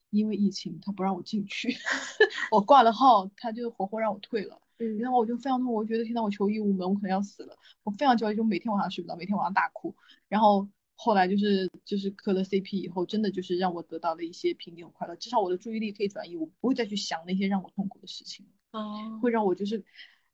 [0.09, 1.73] 因为疫情他不让我进去，
[2.51, 4.61] 我挂了号，他就活活让我退了。
[4.79, 4.97] 嗯。
[4.99, 9.95] 然后我就非常痛，我觉得天呐，我求医无门，我可能要死了，我非常焦虑，就每天晚上睡不着，每天晚上大哭。
[10.27, 19.83] 然后后来就是就是磕了 CP 以后，真的就是让我得到了一些平静和快乐，至少我的注意力可以转移，我不会再去想那些让我痛苦的事情，哦，会让我就是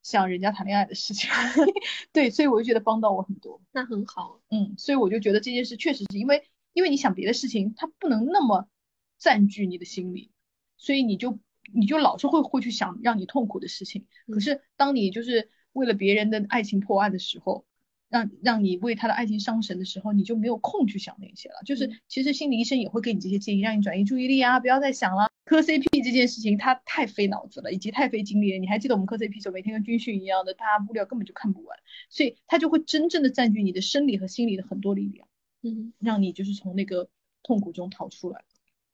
[0.07, 1.29] 想人家谈恋爱的事情。
[2.13, 3.61] 对，所以我就觉得帮到我很多。
[3.73, 4.39] 那很好。
[4.49, 8.69] 嗯，所以我就觉得这件事确实是因为，因为你想别的事情，它不能那么
[9.17, 10.31] 占据你的心里，
[10.77, 11.39] 所以你就
[11.73, 14.07] 你就老是会会去想让你痛苦的事情。
[14.27, 17.65] 可嗯是当你就是为了别人的爱情破案的时候，
[18.09, 21.55] 让让你为他的爱情伤神的时候，你就没有空去想那些了。
[21.65, 25.27] 就是嗯其实心理医生也会给你这些建议，让你转移注意力啊，不要再想了。
[25.45, 28.57] 磕 CP 这件事情它太费脑子了，以及太费精力了。
[28.57, 31.77] 你还记得我们磕 CP 时候每天跟军训一样的，大家物料根本就看不完，
[32.09, 35.27] 所以它就会真正的占据你的生理和心理的很多力量。
[35.61, 37.09] 嗯，让你就是从那个
[37.43, 38.43] 痛苦中逃出来。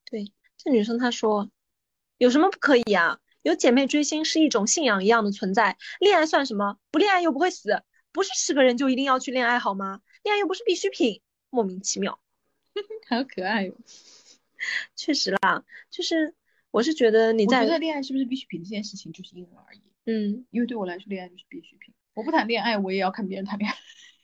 [0.05, 1.49] 对这女生她说，
[2.18, 3.20] 有什么不可以啊？
[3.41, 6.78] 有姐妹追星是一种信仰一样的存在，恋爱算什么？
[6.91, 7.84] 不恋爱又不会死，
[8.14, 10.01] 不是是个人就一定要去恋爱好吗？
[10.24, 12.22] 恋爱又不是必需品，莫名其妙。
[13.09, 13.76] 好可爱哟、
[14.95, 16.34] 确实啦，就是
[16.72, 21.93] 我是觉得你在我觉得恋爱是不是必需品这件事情就是因人而异，嗯因为对我来说，恋爱就是必需品。
[22.14, 23.76] 我不谈恋爱，我也要看别人谈恋爱。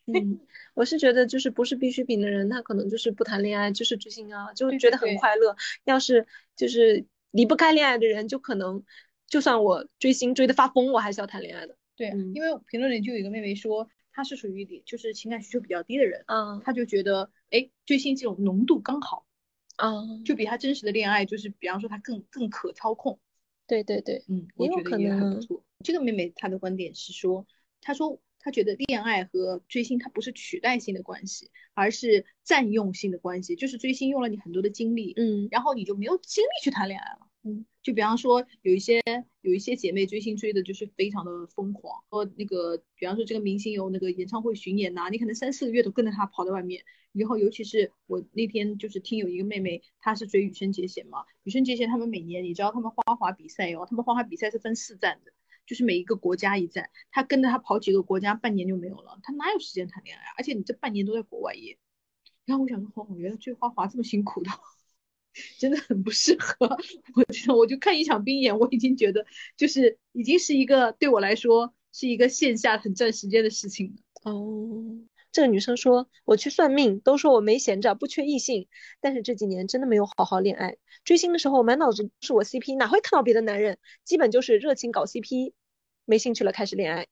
[0.06, 0.40] 嗯，
[0.74, 5.56] 我是觉得就是不是必需品的人，他可能就是不谈恋爱，就是追星啊，就对觉得很快乐。
[5.84, 6.26] 要是
[6.56, 8.84] 就是离不开恋爱的人，就可能
[9.28, 11.78] 就算我追星追的发疯，我还是要谈恋爱的。
[12.00, 19.26] 对，嗯因为评论里就有一个妹妹说，她是属于一就是情感需求比较低的人，嗯她就觉得，哎，追星这种浓度刚好，
[19.76, 23.20] 嗯，就比她真实的恋爱，就是比方说她更更可操控。
[23.68, 25.62] 对对对，嗯，我也有可觉得也很不错。
[25.84, 27.46] 这个妹妹她的观点是说，
[27.82, 37.29] 她说她觉得恋爱和追星它不是取代性的关系，而是占用性的关系，就是追星用了你很多的精力，嗯然后你就没有精力去谈恋爱了。
[37.44, 39.02] 嗯，就比方说有一些
[39.42, 46.84] 有一些姐妹追星追的就是非常的疯狂，说那个比方说这个明星有那个演唱会巡演呐、你可能三四个月都跟着他跑在外面。
[47.12, 55.32] 然后尤其是我那天就是听有一个妹妹，她是追羽生结弦嘛，羽生结弦他们每年你知道他们花滑比赛哦，他们花滑比赛是分四站的。
[55.66, 60.34] 就是每一个国家一站，他跟着他跑几个国家，半年就没有了，他哪有时间谈恋爱啊？
[60.38, 61.78] 而且你这半年都在国外耶。
[62.46, 64.50] 然后我想说，哦，原来追花滑这么辛苦的。
[65.60, 66.68] 真的很不适合。
[67.16, 69.26] 我就我就看一场冰演，我已经觉得
[69.58, 74.32] 就是已经是一个对我来说是一个线下很占时间的事情了。
[74.32, 75.00] 哦。
[75.32, 78.68] 这个女生说：“我去算命，都说我没闲着，不缺异性，
[79.00, 80.78] 但是这几年真的没有好好恋爱。
[81.04, 83.78] 追星的时候满脑子是我 CP，哪会看到别的男人？
[84.04, 85.54] 基本就是热情搞 CP，
[86.06, 87.06] 没兴趣了开始恋爱，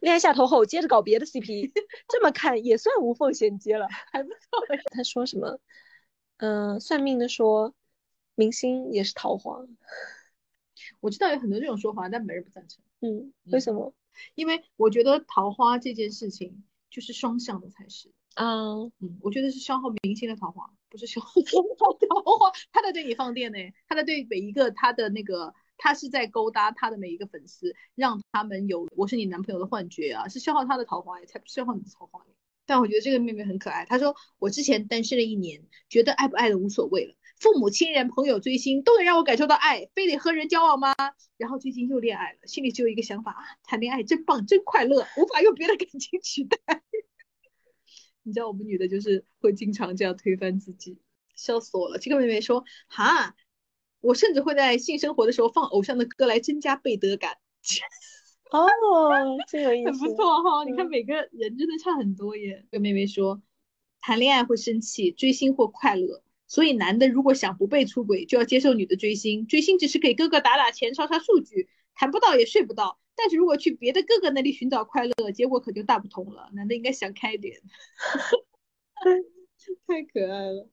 [0.00, 1.70] 恋爱下头后接着搞别的 CP，
[2.08, 4.36] 这么看也算无缝衔接了，还不错。
[4.90, 5.60] ”他说什么？
[6.40, 7.74] 嗯、算命的说
[8.34, 9.60] 明星也是桃花。
[11.00, 13.94] 我知道有很多这种说法，但没人不赞成，嗯，为什么？
[14.34, 18.10] 因为我觉得桃花这件事情就是双向的才是。
[18.36, 21.30] 嗯，嗯，我觉得是消耗明星的桃花，不是消耗
[22.08, 22.50] 桃花。
[22.72, 32.24] 他在对你放电呢，他在对每一个他的那个，他是在勾搭他的每一个粉丝，让他们有我是你男朋友的幻觉啊，是消耗他的桃花才不是消耗你的桃花
[32.70, 40.94] 但我觉得这个妹妹很可爱，她说我之前单身了一年，觉得爱不爱的无所谓了，父母亲人朋友追星都能让我感受到爱，非得和人交往吗？
[41.36, 46.58] 然后最近又恋爱了，心里只有一个想法啊，谈恋爱真棒，真快乐，无法用别的感情取代。
[48.22, 51.00] 你知道我们女的就是会经常这样推翻自己，
[51.34, 51.98] 笑死我了。
[51.98, 53.34] 这个妹妹说哈，
[54.00, 57.36] 我甚至会在性生活的时候放偶像的歌来增加背德感，
[58.52, 58.68] 哦，
[59.48, 60.08] 真有意思很思。
[60.08, 62.64] 不错哈、你看嗯每个人真的差很多耶。
[62.70, 63.40] 这个妹妹说，
[64.00, 66.22] 谈恋爱会生气，追星或快乐。
[66.46, 69.46] 所以男的如果想不被出轨，就要接受女的追星。
[69.46, 72.98] 追星只是给哥哥打打钱、刷刷数据，谈不到也睡不到。
[73.14, 76.50] 但是如果去别的哥哥那里寻找快乐，结果可就大不同了。
[76.54, 77.60] 男的应该想开点。
[79.86, 80.68] 太可爱了。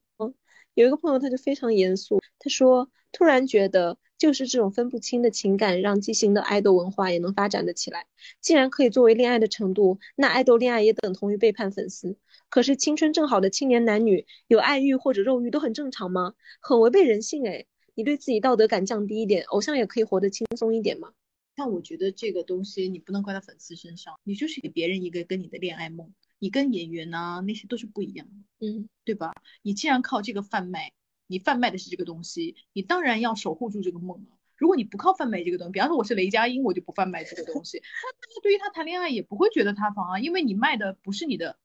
[0.74, 8.08] 有一个朋友他就非常严肃，他说突然觉得就是这种分不清的情感，让畸形的爱豆文化也能发展得起来。
[8.42, 12.18] 既然可以作为恋爱的程度，那爱豆恋爱也等同于背叛粉丝。
[12.50, 16.34] 可是青春正好的青年男女有爱欲或者肉欲都很正常吗？
[16.62, 17.68] 很违背人性诶。
[17.94, 21.12] 你对自己道德感降低一点，偶像也可以活得轻松一点嘛。
[21.56, 29.34] 但我觉得这个东西你不能怪到粉丝身上，你就是给别人一个跟你的恋爱梦，你跟演员啊那些都是不一样的，嗯，对吧？
[29.64, 30.92] 你既然靠这个贩卖，
[31.28, 34.38] 你贩卖的是这个东西，你当然要守护住这个梦了。
[34.56, 41.60] 如果你不靠贩卖这个东西，比方说我是雷佳音，我就不贩卖这个东西，那大家对于他谈恋爱也不会觉得塌房啊，因为你卖的不是你的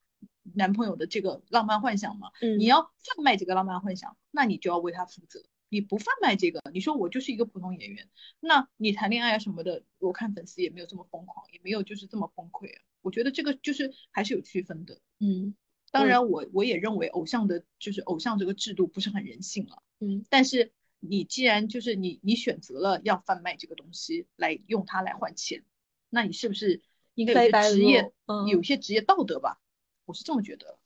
[0.55, 5.43] 男朋友的这个浪漫幻想嘛，嗯，你要贩卖这个浪漫幻想，那你就要为他负责。
[5.71, 8.11] 你不贩卖这个，你说我就是一个普通演员，
[8.41, 12.83] 那你谈恋爱啊什么的，我看粉丝也没有这么疯狂，也没有就是这么崩溃啊。
[13.01, 15.55] 我觉得这个就是还是有区分的，嗯，
[15.93, 25.65] 当然我我也认为偶像的就是偶像这个制度不是很人性了，嗯，但是你既然就是你你选择了要贩卖这个东西来用它来换钱，
[26.11, 26.83] 那你是不是
[27.15, 28.13] 应该有些职业
[28.51, 29.61] 有些职业道德吧？
[30.05, 30.79] 我是这么觉得，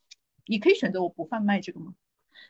[0.44, 1.94] 你可以选择我不贩卖这个吗？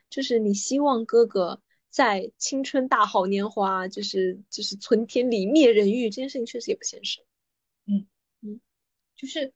[0.09, 1.61] 就是你希望哥哥。
[1.89, 7.25] 在青春大好年华，就是就是存天理灭人欲这件事情确实也不现实。
[7.85, 8.05] 嗯
[8.41, 8.59] 嗯，
[9.15, 9.53] 就是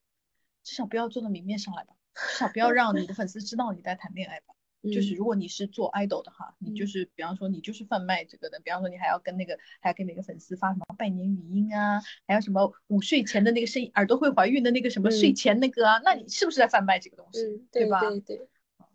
[0.64, 4.54] 至少不要做到明面上来吧，至少不要让你的粉丝知道你在谈恋爱吧。
[4.92, 17.64] 就是如果你是做 idol 的哈，你就是比方说你就是贩卖这个的，比方说你还要跟那个还要给每个粉丝发什么拜年语音啊，还有什么午睡前的那个声音耳朵会怀孕的那个什么睡前那个啊，那你是不是在贩卖这个东西？
[17.72, 18.00] 对吧？
[18.00, 18.48] 对对，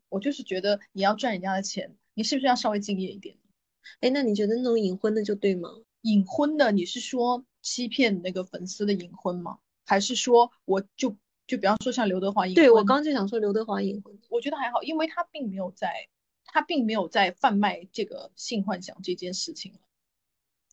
[0.08, 1.94] 我就是觉得你要赚人家的钱。
[2.14, 3.36] 你是不是要稍微敬业一点？
[4.00, 5.68] 哎，那你觉得那种隐婚的就对吗？
[6.00, 9.58] 隐婚的，你是说欺骗那个粉丝的隐婚吗？
[9.84, 11.16] 还是说我就
[11.47, 12.62] 就比方说像刘德华隐婚？
[12.62, 16.09] 对我刚就想说刘德华隐婚，我觉得还好，因为他并没有在，
[16.44, 19.78] 他并没有在贩卖这个性幻想这件事情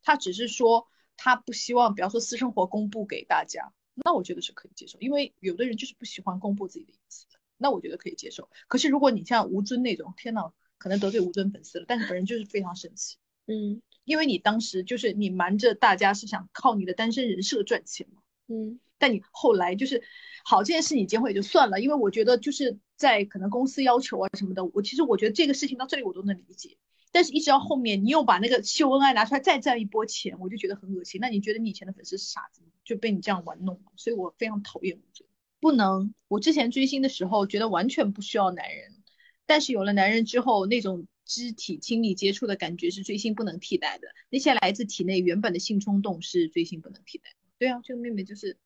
[0.03, 7.25] 他只是说他不希望，比方说私生活公布给大家，那我觉得是可以接受，因为有的人就是不喜欢公布自己的隐私，
[7.57, 8.49] 那我觉得可以接受。
[8.67, 10.51] 可是如果你像吴尊那种，天呐！
[10.79, 13.15] 可能得罪吴尊粉丝了，但是本人就是非常生气，
[13.47, 20.01] 嗯，因为你当时就是你瞒着大家是想靠你的单身人设赚钱嘛，嗯，但你后来就是
[20.45, 26.77] 好这件事你结婚也就算了，因为我觉得就是在可能公司要求啊什么的，我其实我觉得这个事情到这里我都能理解，
[27.11, 31.19] 但是一直到后面你又把那个秀恩爱拿出来再赚一波钱，我就觉得很恶心。
[31.19, 32.69] 那你觉得你以前的粉丝是傻子吗？
[32.85, 35.27] 就被你这样玩弄了，所以我非常讨厌吴尊。
[35.59, 39.03] 不能，我之前追星的时候觉得完全不需要男人。
[39.45, 44.07] 但是有了男人之后，那种肢体亲密接触的感觉是追星不能替代的。
[44.29, 47.35] 那些来自体内原本的性冲动是追星不能替代的。
[47.57, 48.57] 对啊，这个妹妹就是，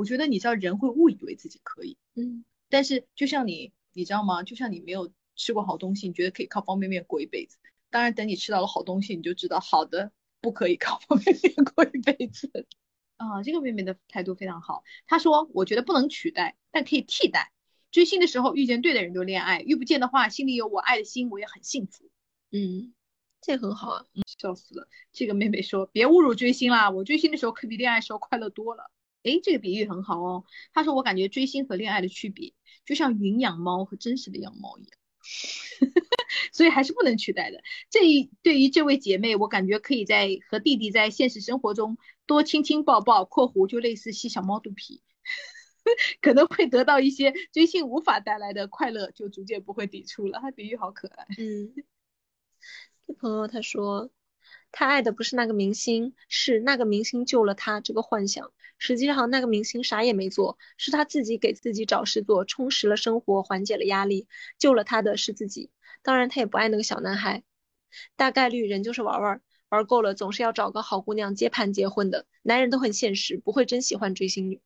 [0.00, 4.42] 我觉得你知道人会误以为自己可以，嗯，但是就像你，你知道吗？
[4.42, 7.58] 就像你没有吃过好东西，你觉得可以靠方便面过一辈子。
[7.90, 12.50] 当然，等你吃到了好东西，你就知道好的不可以靠方便面过一辈子。
[13.18, 14.84] 啊，这个妹妹的态度非常好。
[15.06, 17.52] 她说：“我觉得不能取代，但可以替代。”
[17.92, 22.08] 追星的时候遇见对的人就恋爱，遇不见的话，心里有我爱的心，我也很幸福。
[22.52, 22.94] 嗯，
[23.42, 24.06] 这很好啊。
[24.14, 24.88] 嗯，笑死了。
[25.12, 28.90] 这个妹妹说，别侮辱追星啦，我追星的时候可比恋爱时候快乐多了。
[29.22, 30.44] 诶，这个比喻很好哦。
[30.72, 32.54] 他说，我感觉追星和恋爱的区别，
[32.84, 34.98] 就像云养猫和真实的养猫一样，
[36.52, 37.60] 所以还是不能取代的。
[37.90, 45.02] 这一对于这位姐妹，我感觉可以在和弟弟在现实生活中多亲亲抱抱（括弧就类似吸小猫肚皮）。
[46.20, 50.38] 可能会得到一些追星无法带来的快乐，就逐渐不会抵触了。
[50.40, 51.26] 他比喻好可爱。
[51.38, 51.72] 嗯，
[53.06, 54.10] 这朋友他说，
[54.72, 58.52] 他爱的不是那个明星，是那个明星救了他这个幻想。
[58.78, 64.26] 实际上那个明星啥也没做，是他自己给自己找事做，充实了生活，缓解了压力，
[64.58, 65.70] 救了他的是自己。
[66.02, 67.42] 当然他也不爱那个小男孩。
[68.16, 72.24] 大概率人就是玩玩，玩够了总是要找个好姑娘接盘结婚的。
[72.42, 74.62] 男人都很现实，不会真喜欢追星女。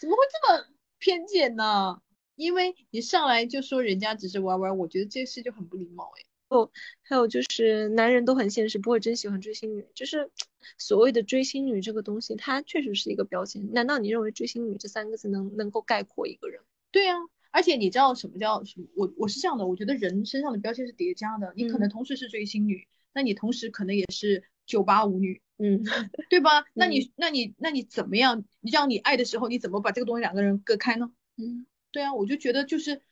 [0.00, 0.66] 怎么会这么
[0.98, 2.00] 偏见呢？
[2.34, 6.24] 因为你上来就说人家只是玩玩，我觉得这事就很不礼貌哎。
[6.54, 6.70] 哦，
[7.02, 9.84] 还有就是男人都很现实，不会真喜欢追星女。
[9.94, 10.30] 就是
[10.78, 13.72] 所谓的追星女这个东西，它确实是一个标签。
[13.72, 16.62] 难道你认为追星女这三个字能能够概括一个人？
[16.90, 17.16] 对呀，
[17.50, 18.86] 而且你知道什么叫什么？
[18.94, 21.52] 我我是这样的，我觉得人身上的标签是叠加的。
[21.56, 25.40] 你可能同时是追星女，那你同时可能也是九八五女。
[25.58, 25.84] 嗯，
[26.30, 26.64] 对吧？
[26.74, 28.44] 那你那你那你怎么样？
[28.60, 31.12] 你让你爱的时候，你怎么把这个东西两个人隔开呢？
[31.36, 33.02] 嗯，对啊，我就觉得就是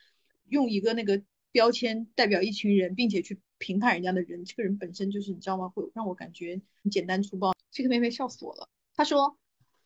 [0.48, 1.22] 用一个那个
[1.52, 5.68] 标签代表一群人，并且去评判人家的人，这个人本身就是你知道吗？
[5.68, 7.52] 会让我感觉很简单粗暴。
[7.70, 8.68] 这个妹妹笑死我了。
[8.94, 9.38] 她说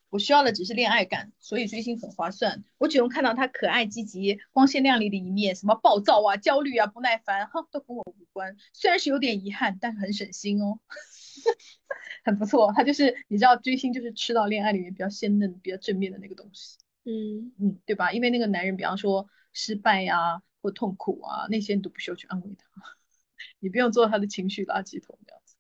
[0.09, 2.64] 我需要的只是恋爱感，所以追星很划算。
[2.79, 8.57] 我只用看到他可爱、积极、光鲜亮丽的一面，什么暴躁啊、焦虑啊、不耐烦，哈，都跟我无关。
[8.73, 10.79] 虽然是有点遗憾，但是很省心哦。
[12.25, 12.73] 很不错。
[12.75, 18.12] 他就是你知道追星就是吃到恋爱里面比较鲜嫩、比较正面的那个东西，嗯嗯，对吧？
[18.12, 22.69] 因为那个男人，比方说失败呀、或痛苦啊，那些你都不需要去安慰他，
[23.61, 25.55] 你不用做他的情绪垃圾桶这样子。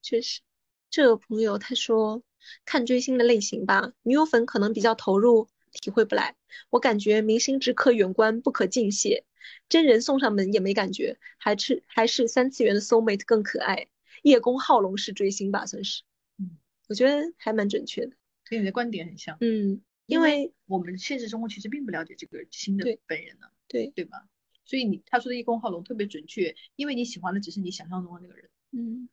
[0.00, 0.42] 确实，
[0.90, 2.22] 这个朋友他说
[2.64, 6.36] 看追星的类型吧，女友粉可能比较投入，体会不来。
[6.70, 9.24] 我感觉明星只可远观，不可近亵。
[9.68, 13.88] 真人送上门也没感觉，还是还是三次元的 soul mate 更可爱。
[14.22, 16.04] 叶公好龙式追星吧，算是，
[16.38, 18.16] 嗯，我觉得还蛮准确的。
[18.44, 24.28] 跟你的观点很像，嗯，因因为我们现实生活其实并不了解这个新的本人呢、对，对吧？
[24.64, 28.48] 所以你他说的叶公好龙特别准确，因为你喜欢的只是你想象中的那个人。
[28.72, 29.08] 嗯，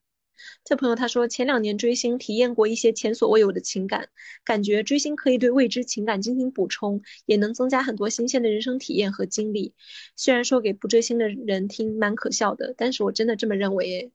[0.63, 4.09] 这朋友他说前两年追星体验过一些前所未有的情感，
[4.43, 9.73] 感觉追星可以对未知情感进行补充，也能增加很多新鲜的人生体验和经历。
[10.15, 14.11] 虽然说给不追星的人听蛮可笑的，但是我真的这么认为耶。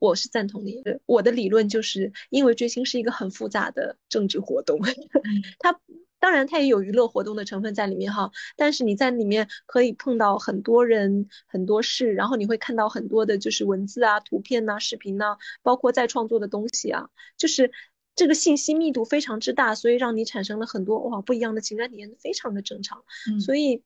[0.00, 1.00] 我是赞同你的。
[1.06, 4.78] 我的理论就是因为追星是一个很复杂的政治活动，
[5.58, 5.80] 它
[6.24, 17.70] 当然它也有娱乐活动的成分在里面哈，但是你在里面可以碰到很多人、很多事，然后你会看到很多的就是文字啊、图片呐、视频呐、包括再创作的东西啊，就是
[18.14, 23.04] 这个信息密度非常之大，所以让你产生了很多哇不一样的情感体验，非常的正常。
[23.30, 23.82] 嗯所以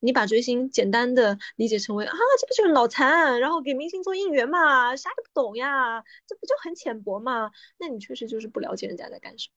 [0.00, 7.50] 你把追星简单的理解成为啊，这不就是脑残，然后给明星做应援嘛，啥也不懂呀，这不就很浅薄嘛？
[7.78, 9.54] 那你确实就是不了解人家在干什么。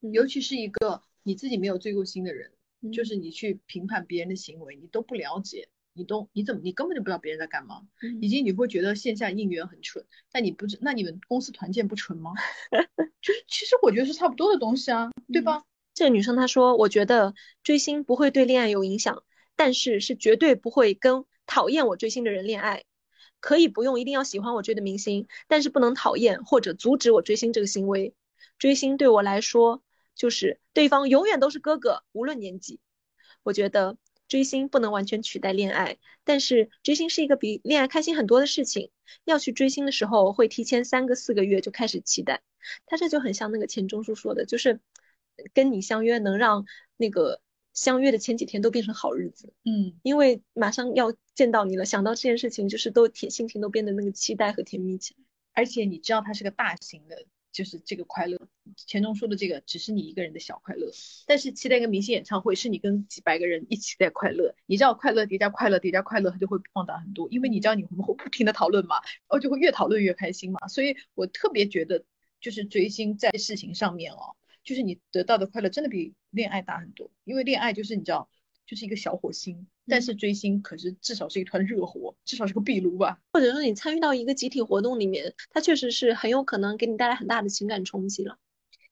[0.00, 2.50] 尤其是一个你自己没有追过星的人，
[2.92, 7.82] 就嗯是你去评判别人的行为，你都不了解，你都你怎么你根本就不知道别人在干嘛，
[8.20, 12.32] 以嗯及你会觉得线下应援很蠢，但你不知那你们公司团建不蠢吗？
[13.20, 15.64] 就是其实我觉得是差不多的东西啊，对嗯吧？
[15.92, 19.22] 这个女生她说，我觉得追星不会对恋爱有影响，
[19.56, 22.84] 但是是绝对不会跟讨厌我追星的人恋爱。
[23.40, 28.14] 可以不用一定要喜欢我追的明星，但是不能讨厌或者阻止我追星这个行为。
[28.58, 29.82] 追星对我来说，
[30.20, 32.78] 就是对方永远都是哥哥，无论年纪。
[33.42, 33.96] 我觉得
[34.28, 38.90] 追星不能完全取代恋爱，但是追星是一个比恋爱开心很多的事情。
[39.24, 42.42] 要去追星的时候，会提前三个四个月就开始期待。
[42.84, 44.78] 他这就很像那个钱钟书说的，就是
[45.54, 46.66] 跟你相约能让
[46.98, 47.40] 那个
[47.72, 55.24] 相约的前几天都变成好日子，嗯，因为马上要见到你了，想到这件事情，就是都甜心情都变得那个期待和甜蜜起来。
[55.54, 58.38] 而且你知道他是个大型的，就是这个快乐。
[58.76, 60.90] 钱钟书的这个只是你一个人的小快乐，
[61.26, 64.54] 但是期待一个明星演唱会是你跟几百个人一起在快乐。
[64.66, 70.68] 你知道快乐叠加快乐叠加快乐，它就会放大很多，因为你知道你们会不停的讨论嘛，然后就会越讨论越开心嘛。
[70.68, 72.04] 所以我特别觉得，
[72.40, 78.28] 就是追星在事情上面哦，就是你得到的快乐真的比恋爱大很多，因为恋爱就是你知道。
[78.70, 83.18] 就是一个小火星，但是追星可是至少是一团热火，至少是个壁炉吧。
[83.32, 88.38] 或者说你参与到一个集体活动里面，它确实是很有可能给你带来很大的情感冲击了。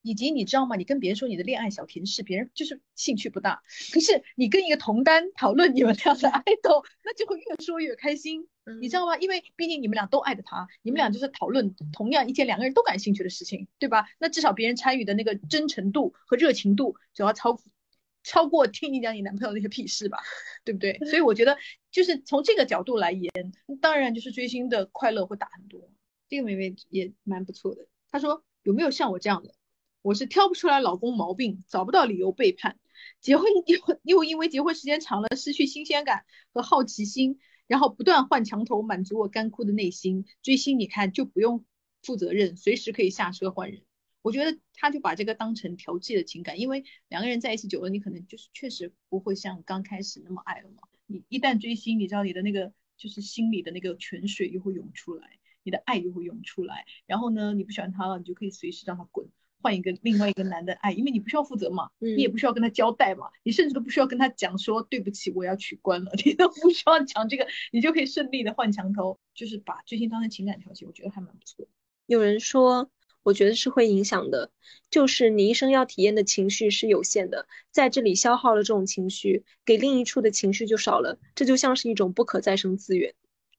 [0.01, 0.75] 以及你知道吗？
[0.75, 3.61] 你跟别人说你的恋爱小甜事，别人就是兴趣不大。
[3.93, 8.49] 可是你跟一个同单讨论你们俩的爱豆，那就会越说越开心，
[8.81, 9.17] 你知道吗？
[9.17, 14.09] 因为毕竟你们俩都爱着他，你们俩就是讨论同样一件两个人都感兴趣的事情，对吧？
[14.19, 17.57] 那至少别人参与的那个真诚度和热情度就要超
[18.23, 20.19] 超过听你讲你男朋友那些屁事吧，
[20.63, 20.97] 对不对？
[21.09, 21.57] 所以我觉得
[21.91, 23.31] 就是从这个角度来言，
[23.81, 25.89] 当然就是追星的快乐会大很多。
[26.27, 29.53] 这个妹妹也蛮不错的，她说有没有像我这样的？
[30.01, 32.77] 我是挑不出来老公毛病，找不到理由背叛，
[33.19, 40.25] 结婚又又因为结婚时间长了失去新鲜感和好奇心，然后不断换墙头满足我干枯的内心。
[40.41, 41.65] 追星你看就不用
[42.01, 43.81] 负责任，随时可以下车换人。
[44.21, 50.83] 我觉得他就把这个当成调剂的情感，因为两个人在一起久了，你可能就是确实不会像刚开始那么爱了嘛。
[51.05, 56.85] 你一旦追星，你知道你的那个就是心里的那个泉水又会涌出来，你的爱又会涌出来。
[57.05, 59.27] 然后呢，你不喜欢他了，你就可以随时让他滚，
[59.61, 71.67] 换一个另外一个男的爱，因为你不需要负责嘛，嗯你也不需要跟他交代嘛，你甚至都不需要跟他讲说对不起，我要取关了， 你都不需要讲这个，你就可以顺利的换墙头，就是把追星当成情感调剂，我觉得还蛮不错。
[72.05, 72.91] 有人说，
[73.29, 74.51] 我觉得是会影响的，
[74.89, 83.13] 就是你一生要体验的情绪是有限的，在这里消耗了这种情绪，给另一处的情绪就少了，这就像是一种不可再生资源。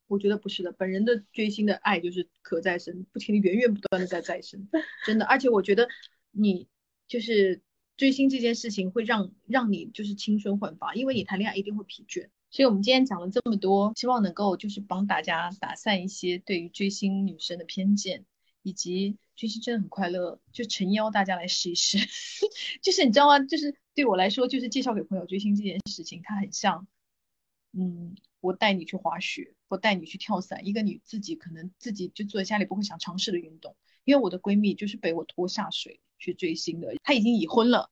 [0.09, 4.69] 我觉得不是的，本人的追星的爱就是可再生，不停的源源不断的在再生，
[5.07, 5.25] 真的。
[5.25, 5.87] 而且我觉得
[6.33, 6.67] 你
[7.07, 7.63] 就是
[7.97, 12.29] 追星这件事情会让让你就是青春焕发，因为你谈恋爱一定会疲倦。
[12.51, 18.25] 所以我们今天讲了这么多，希望能够就是帮大家打散一些对于追星女生的偏见，
[18.63, 21.99] 以及追星真的很快乐，就诚邀大家来试一试。
[22.83, 23.39] 就是你知道吗？
[23.41, 26.87] 就是对我来说，就是介绍给朋友追星这件事情，它很像，
[27.73, 29.55] 嗯，我带你去滑雪。
[29.69, 33.77] 我带你去跳伞，一个你自己可能自己就坐在家里不会想尝试的运动。
[34.03, 37.89] 因为我的闺蜜就是被我拖下水去追星的，她已经已婚了，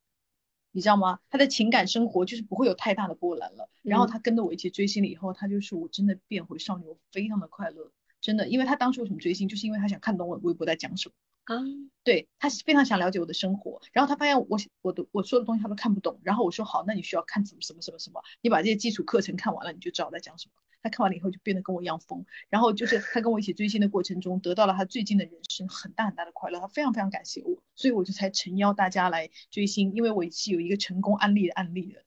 [0.73, 1.21] 你知道吗？
[1.31, 3.71] 她的情感生活就是不会有太大的波澜了。
[3.83, 8.49] 然后她跟着我一起追星了以后，她就说我真的变回少女，我非常的快乐，真的。
[8.49, 11.15] 因为他当初为什么追星，就是因为他想看懂我微博在讲什么
[11.45, 11.57] 啊，
[12.05, 13.81] 对，他是非常想了解我的生活。
[13.93, 20.53] 然后他发现我我的我说的东西他都看不懂，然后我说好，那你需要看什么什么什么什么，你把这些基础课程看完了，你就知道我在讲什么。
[20.81, 32.05] 他看完了以后就变得跟我一样疯，然后就是他跟我一起追星的过程中得到了他最近的人生很大很大的快乐，他非常非常感谢我，所以我就才诚邀大家来追星，因为我是有一个成功案例的案例的。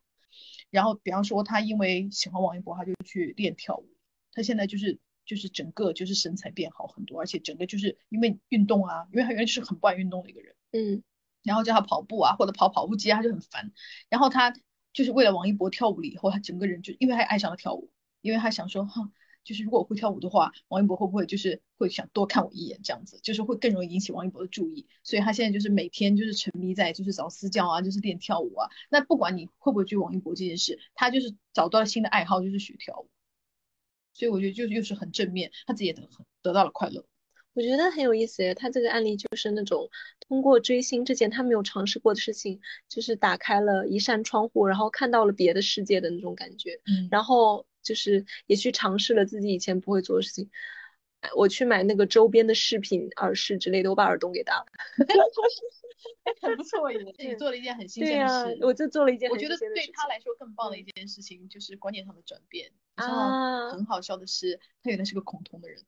[0.70, 3.90] 然后比方说他因为喜欢王一博，他就去练跳舞，
[4.32, 11.04] 他现在就是就是整个就是身材变好很多，而且整个就是因为运动啊，因为他原来就是很不爱运动的一个人，嗯，
[11.44, 13.72] 然后叫他跑步啊或者跑跑步机啊，他就很烦，
[14.10, 14.54] 然后他
[14.94, 17.92] 就是为了王一博跳舞了以后，他整个人就因为他爱上了跳舞。
[18.22, 19.12] 因为他想说，哈，
[19.44, 24.86] 就是如果我会跳舞的话，王一博会不会就是会想多看我一眼这样子，就是会更容易引起王一博的注意。
[25.02, 28.70] 所以他现在就是每天就是沉迷在就是找私教啊，就是练跳舞啊。
[28.92, 33.10] 那不管你会不会追王一博这件事，他就是找到了新的爱好，就是学跳舞。
[34.14, 37.06] 所以我觉得就是又是很正面，他自己也得很得到了快乐。
[37.54, 39.90] 我觉得很有意思诶，他这个案例就是那种
[40.22, 46.80] 通过追星这件他没有尝试过的事情，就是打开了一扇窗户，然后看到了别的世界的那种感觉。
[46.86, 50.50] 嗯，然后就是也去尝试了自己以前不会做的事情。
[51.36, 54.66] 我去买那个周边的饰品、耳饰之类的，我把耳洞给他。
[56.42, 58.58] 很不错耶，你做了一件很新鲜的事。
[58.62, 59.30] 我就做了一件。
[59.30, 62.72] 我觉得对他来说更棒的一件事情就是观念上的转变。
[62.96, 65.84] 啊，很好笑的是，他原来是个恐同的人。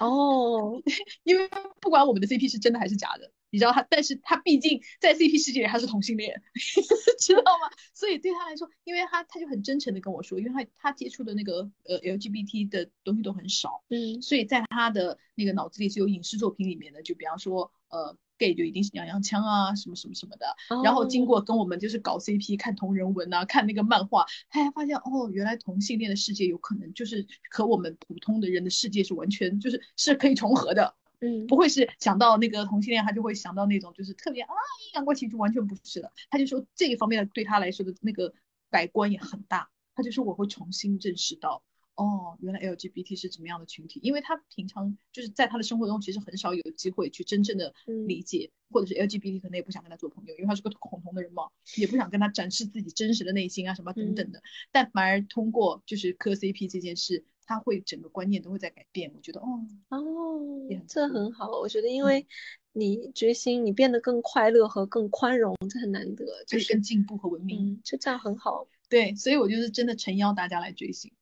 [0.00, 0.82] 哦，
[1.24, 1.48] 因为
[1.80, 6.42] 不管我们的 CP 是真的还是假的，你知道他，但是他毕竟在 CP 世界里他是同性恋，
[7.18, 7.70] 知道吗？
[7.94, 18.14] 所以对他来说，因为他他就很真诚的跟我说，因为他他接触的那个呃 LGBT 的东西都很少，嗯，所以在他的那个脑子里是有影视作品里面的，就比方说呃。
[18.38, 20.46] Gay 就一定是娘娘腔啊，什么什么什么的。
[20.82, 30.94] 然后经过跟我们就是搞 CP、看同人文啊，看那个漫画，他还发现哦，原来同性恋的世界有可能就是和我们普通的人的世界是完全就是是可以重合的。
[31.20, 34.54] 嗯，不会是想到那个同性恋，他就会想到那种就是特别啊
[34.86, 36.12] 阴阳怪气，就，完全不是的。
[36.30, 38.32] 他就说这一方面的对他来说的那个
[38.70, 39.68] 改观也很大。
[39.96, 41.64] 他就说我会重新认识到。
[41.98, 43.98] 哦，原来 LGBT 是怎么样的群体？
[44.04, 47.74] 因为他平常就是在他的生活中，其实很少有机会去真正的
[48.06, 54.40] 理解，或者是 LGBT 可能也不想跟他做朋友，因为他是个恐同的人嘛，也不想跟他展示自己真实的内心啊什么等等的。
[54.70, 59.10] 但反而通过就是磕 CP 这件事，他会整个观念都会在改变。
[59.16, 61.50] 我觉得哦哦，这很好。
[61.58, 62.24] 我觉得因为
[62.72, 68.68] 你追星，你变得更快乐和更宽容，这很难得，就是更进步和文明，就这样很好。
[68.88, 71.12] 对，所以我就是真的诚邀大家来追星。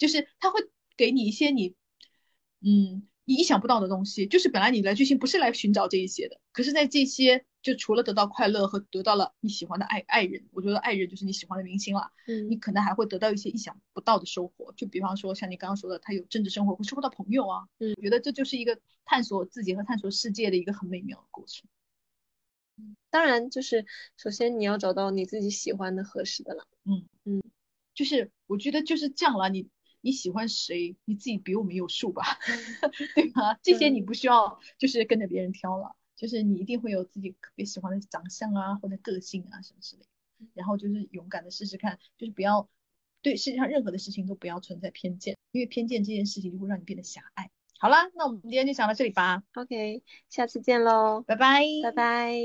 [0.00, 0.58] 就是他会
[0.96, 1.74] 给你一些你，
[2.62, 4.26] 嗯，你意想不到的东西。
[4.26, 12.10] 就是本来你来追星不是来寻找这一些的，可是，在这些就除了得到快乐和得到了你喜欢的爱爱人，我觉得爱人就是你喜欢的明星了。
[12.26, 14.72] 嗯，你可能还会得到一些意想不到的收获。
[14.72, 17.68] 就比方说像你刚刚说的，他有政治生活，会收获到朋友啊。
[17.78, 21.68] 嗯，我觉得这就是一个探索自己和探索世界的一个很美妙的过程。
[23.10, 23.84] 当然，就是
[24.16, 26.66] 首先你要找到你自己喜欢的、合适的了。
[26.86, 27.42] 嗯嗯，
[27.94, 29.68] 就是我觉得就是这样了，你。
[30.00, 32.22] 你喜欢谁，你自己比我们有数吧，
[33.14, 33.58] 对吧？
[33.62, 40.08] 这些你不需要，就是跟着别人挑了，就是你一定会有自己特别喜欢的长相啊，或者个性啊什么之类的。
[40.54, 42.68] 然后就是勇敢的试试看，就是不要
[43.20, 47.50] 对世界上任何的事情都不要存在偏见，因为偏见这件事情就会让你变得狭隘。
[47.78, 49.42] 好啦，那我们今天就讲到这里吧。
[49.54, 52.40] OK，下次见喽，拜拜，拜拜。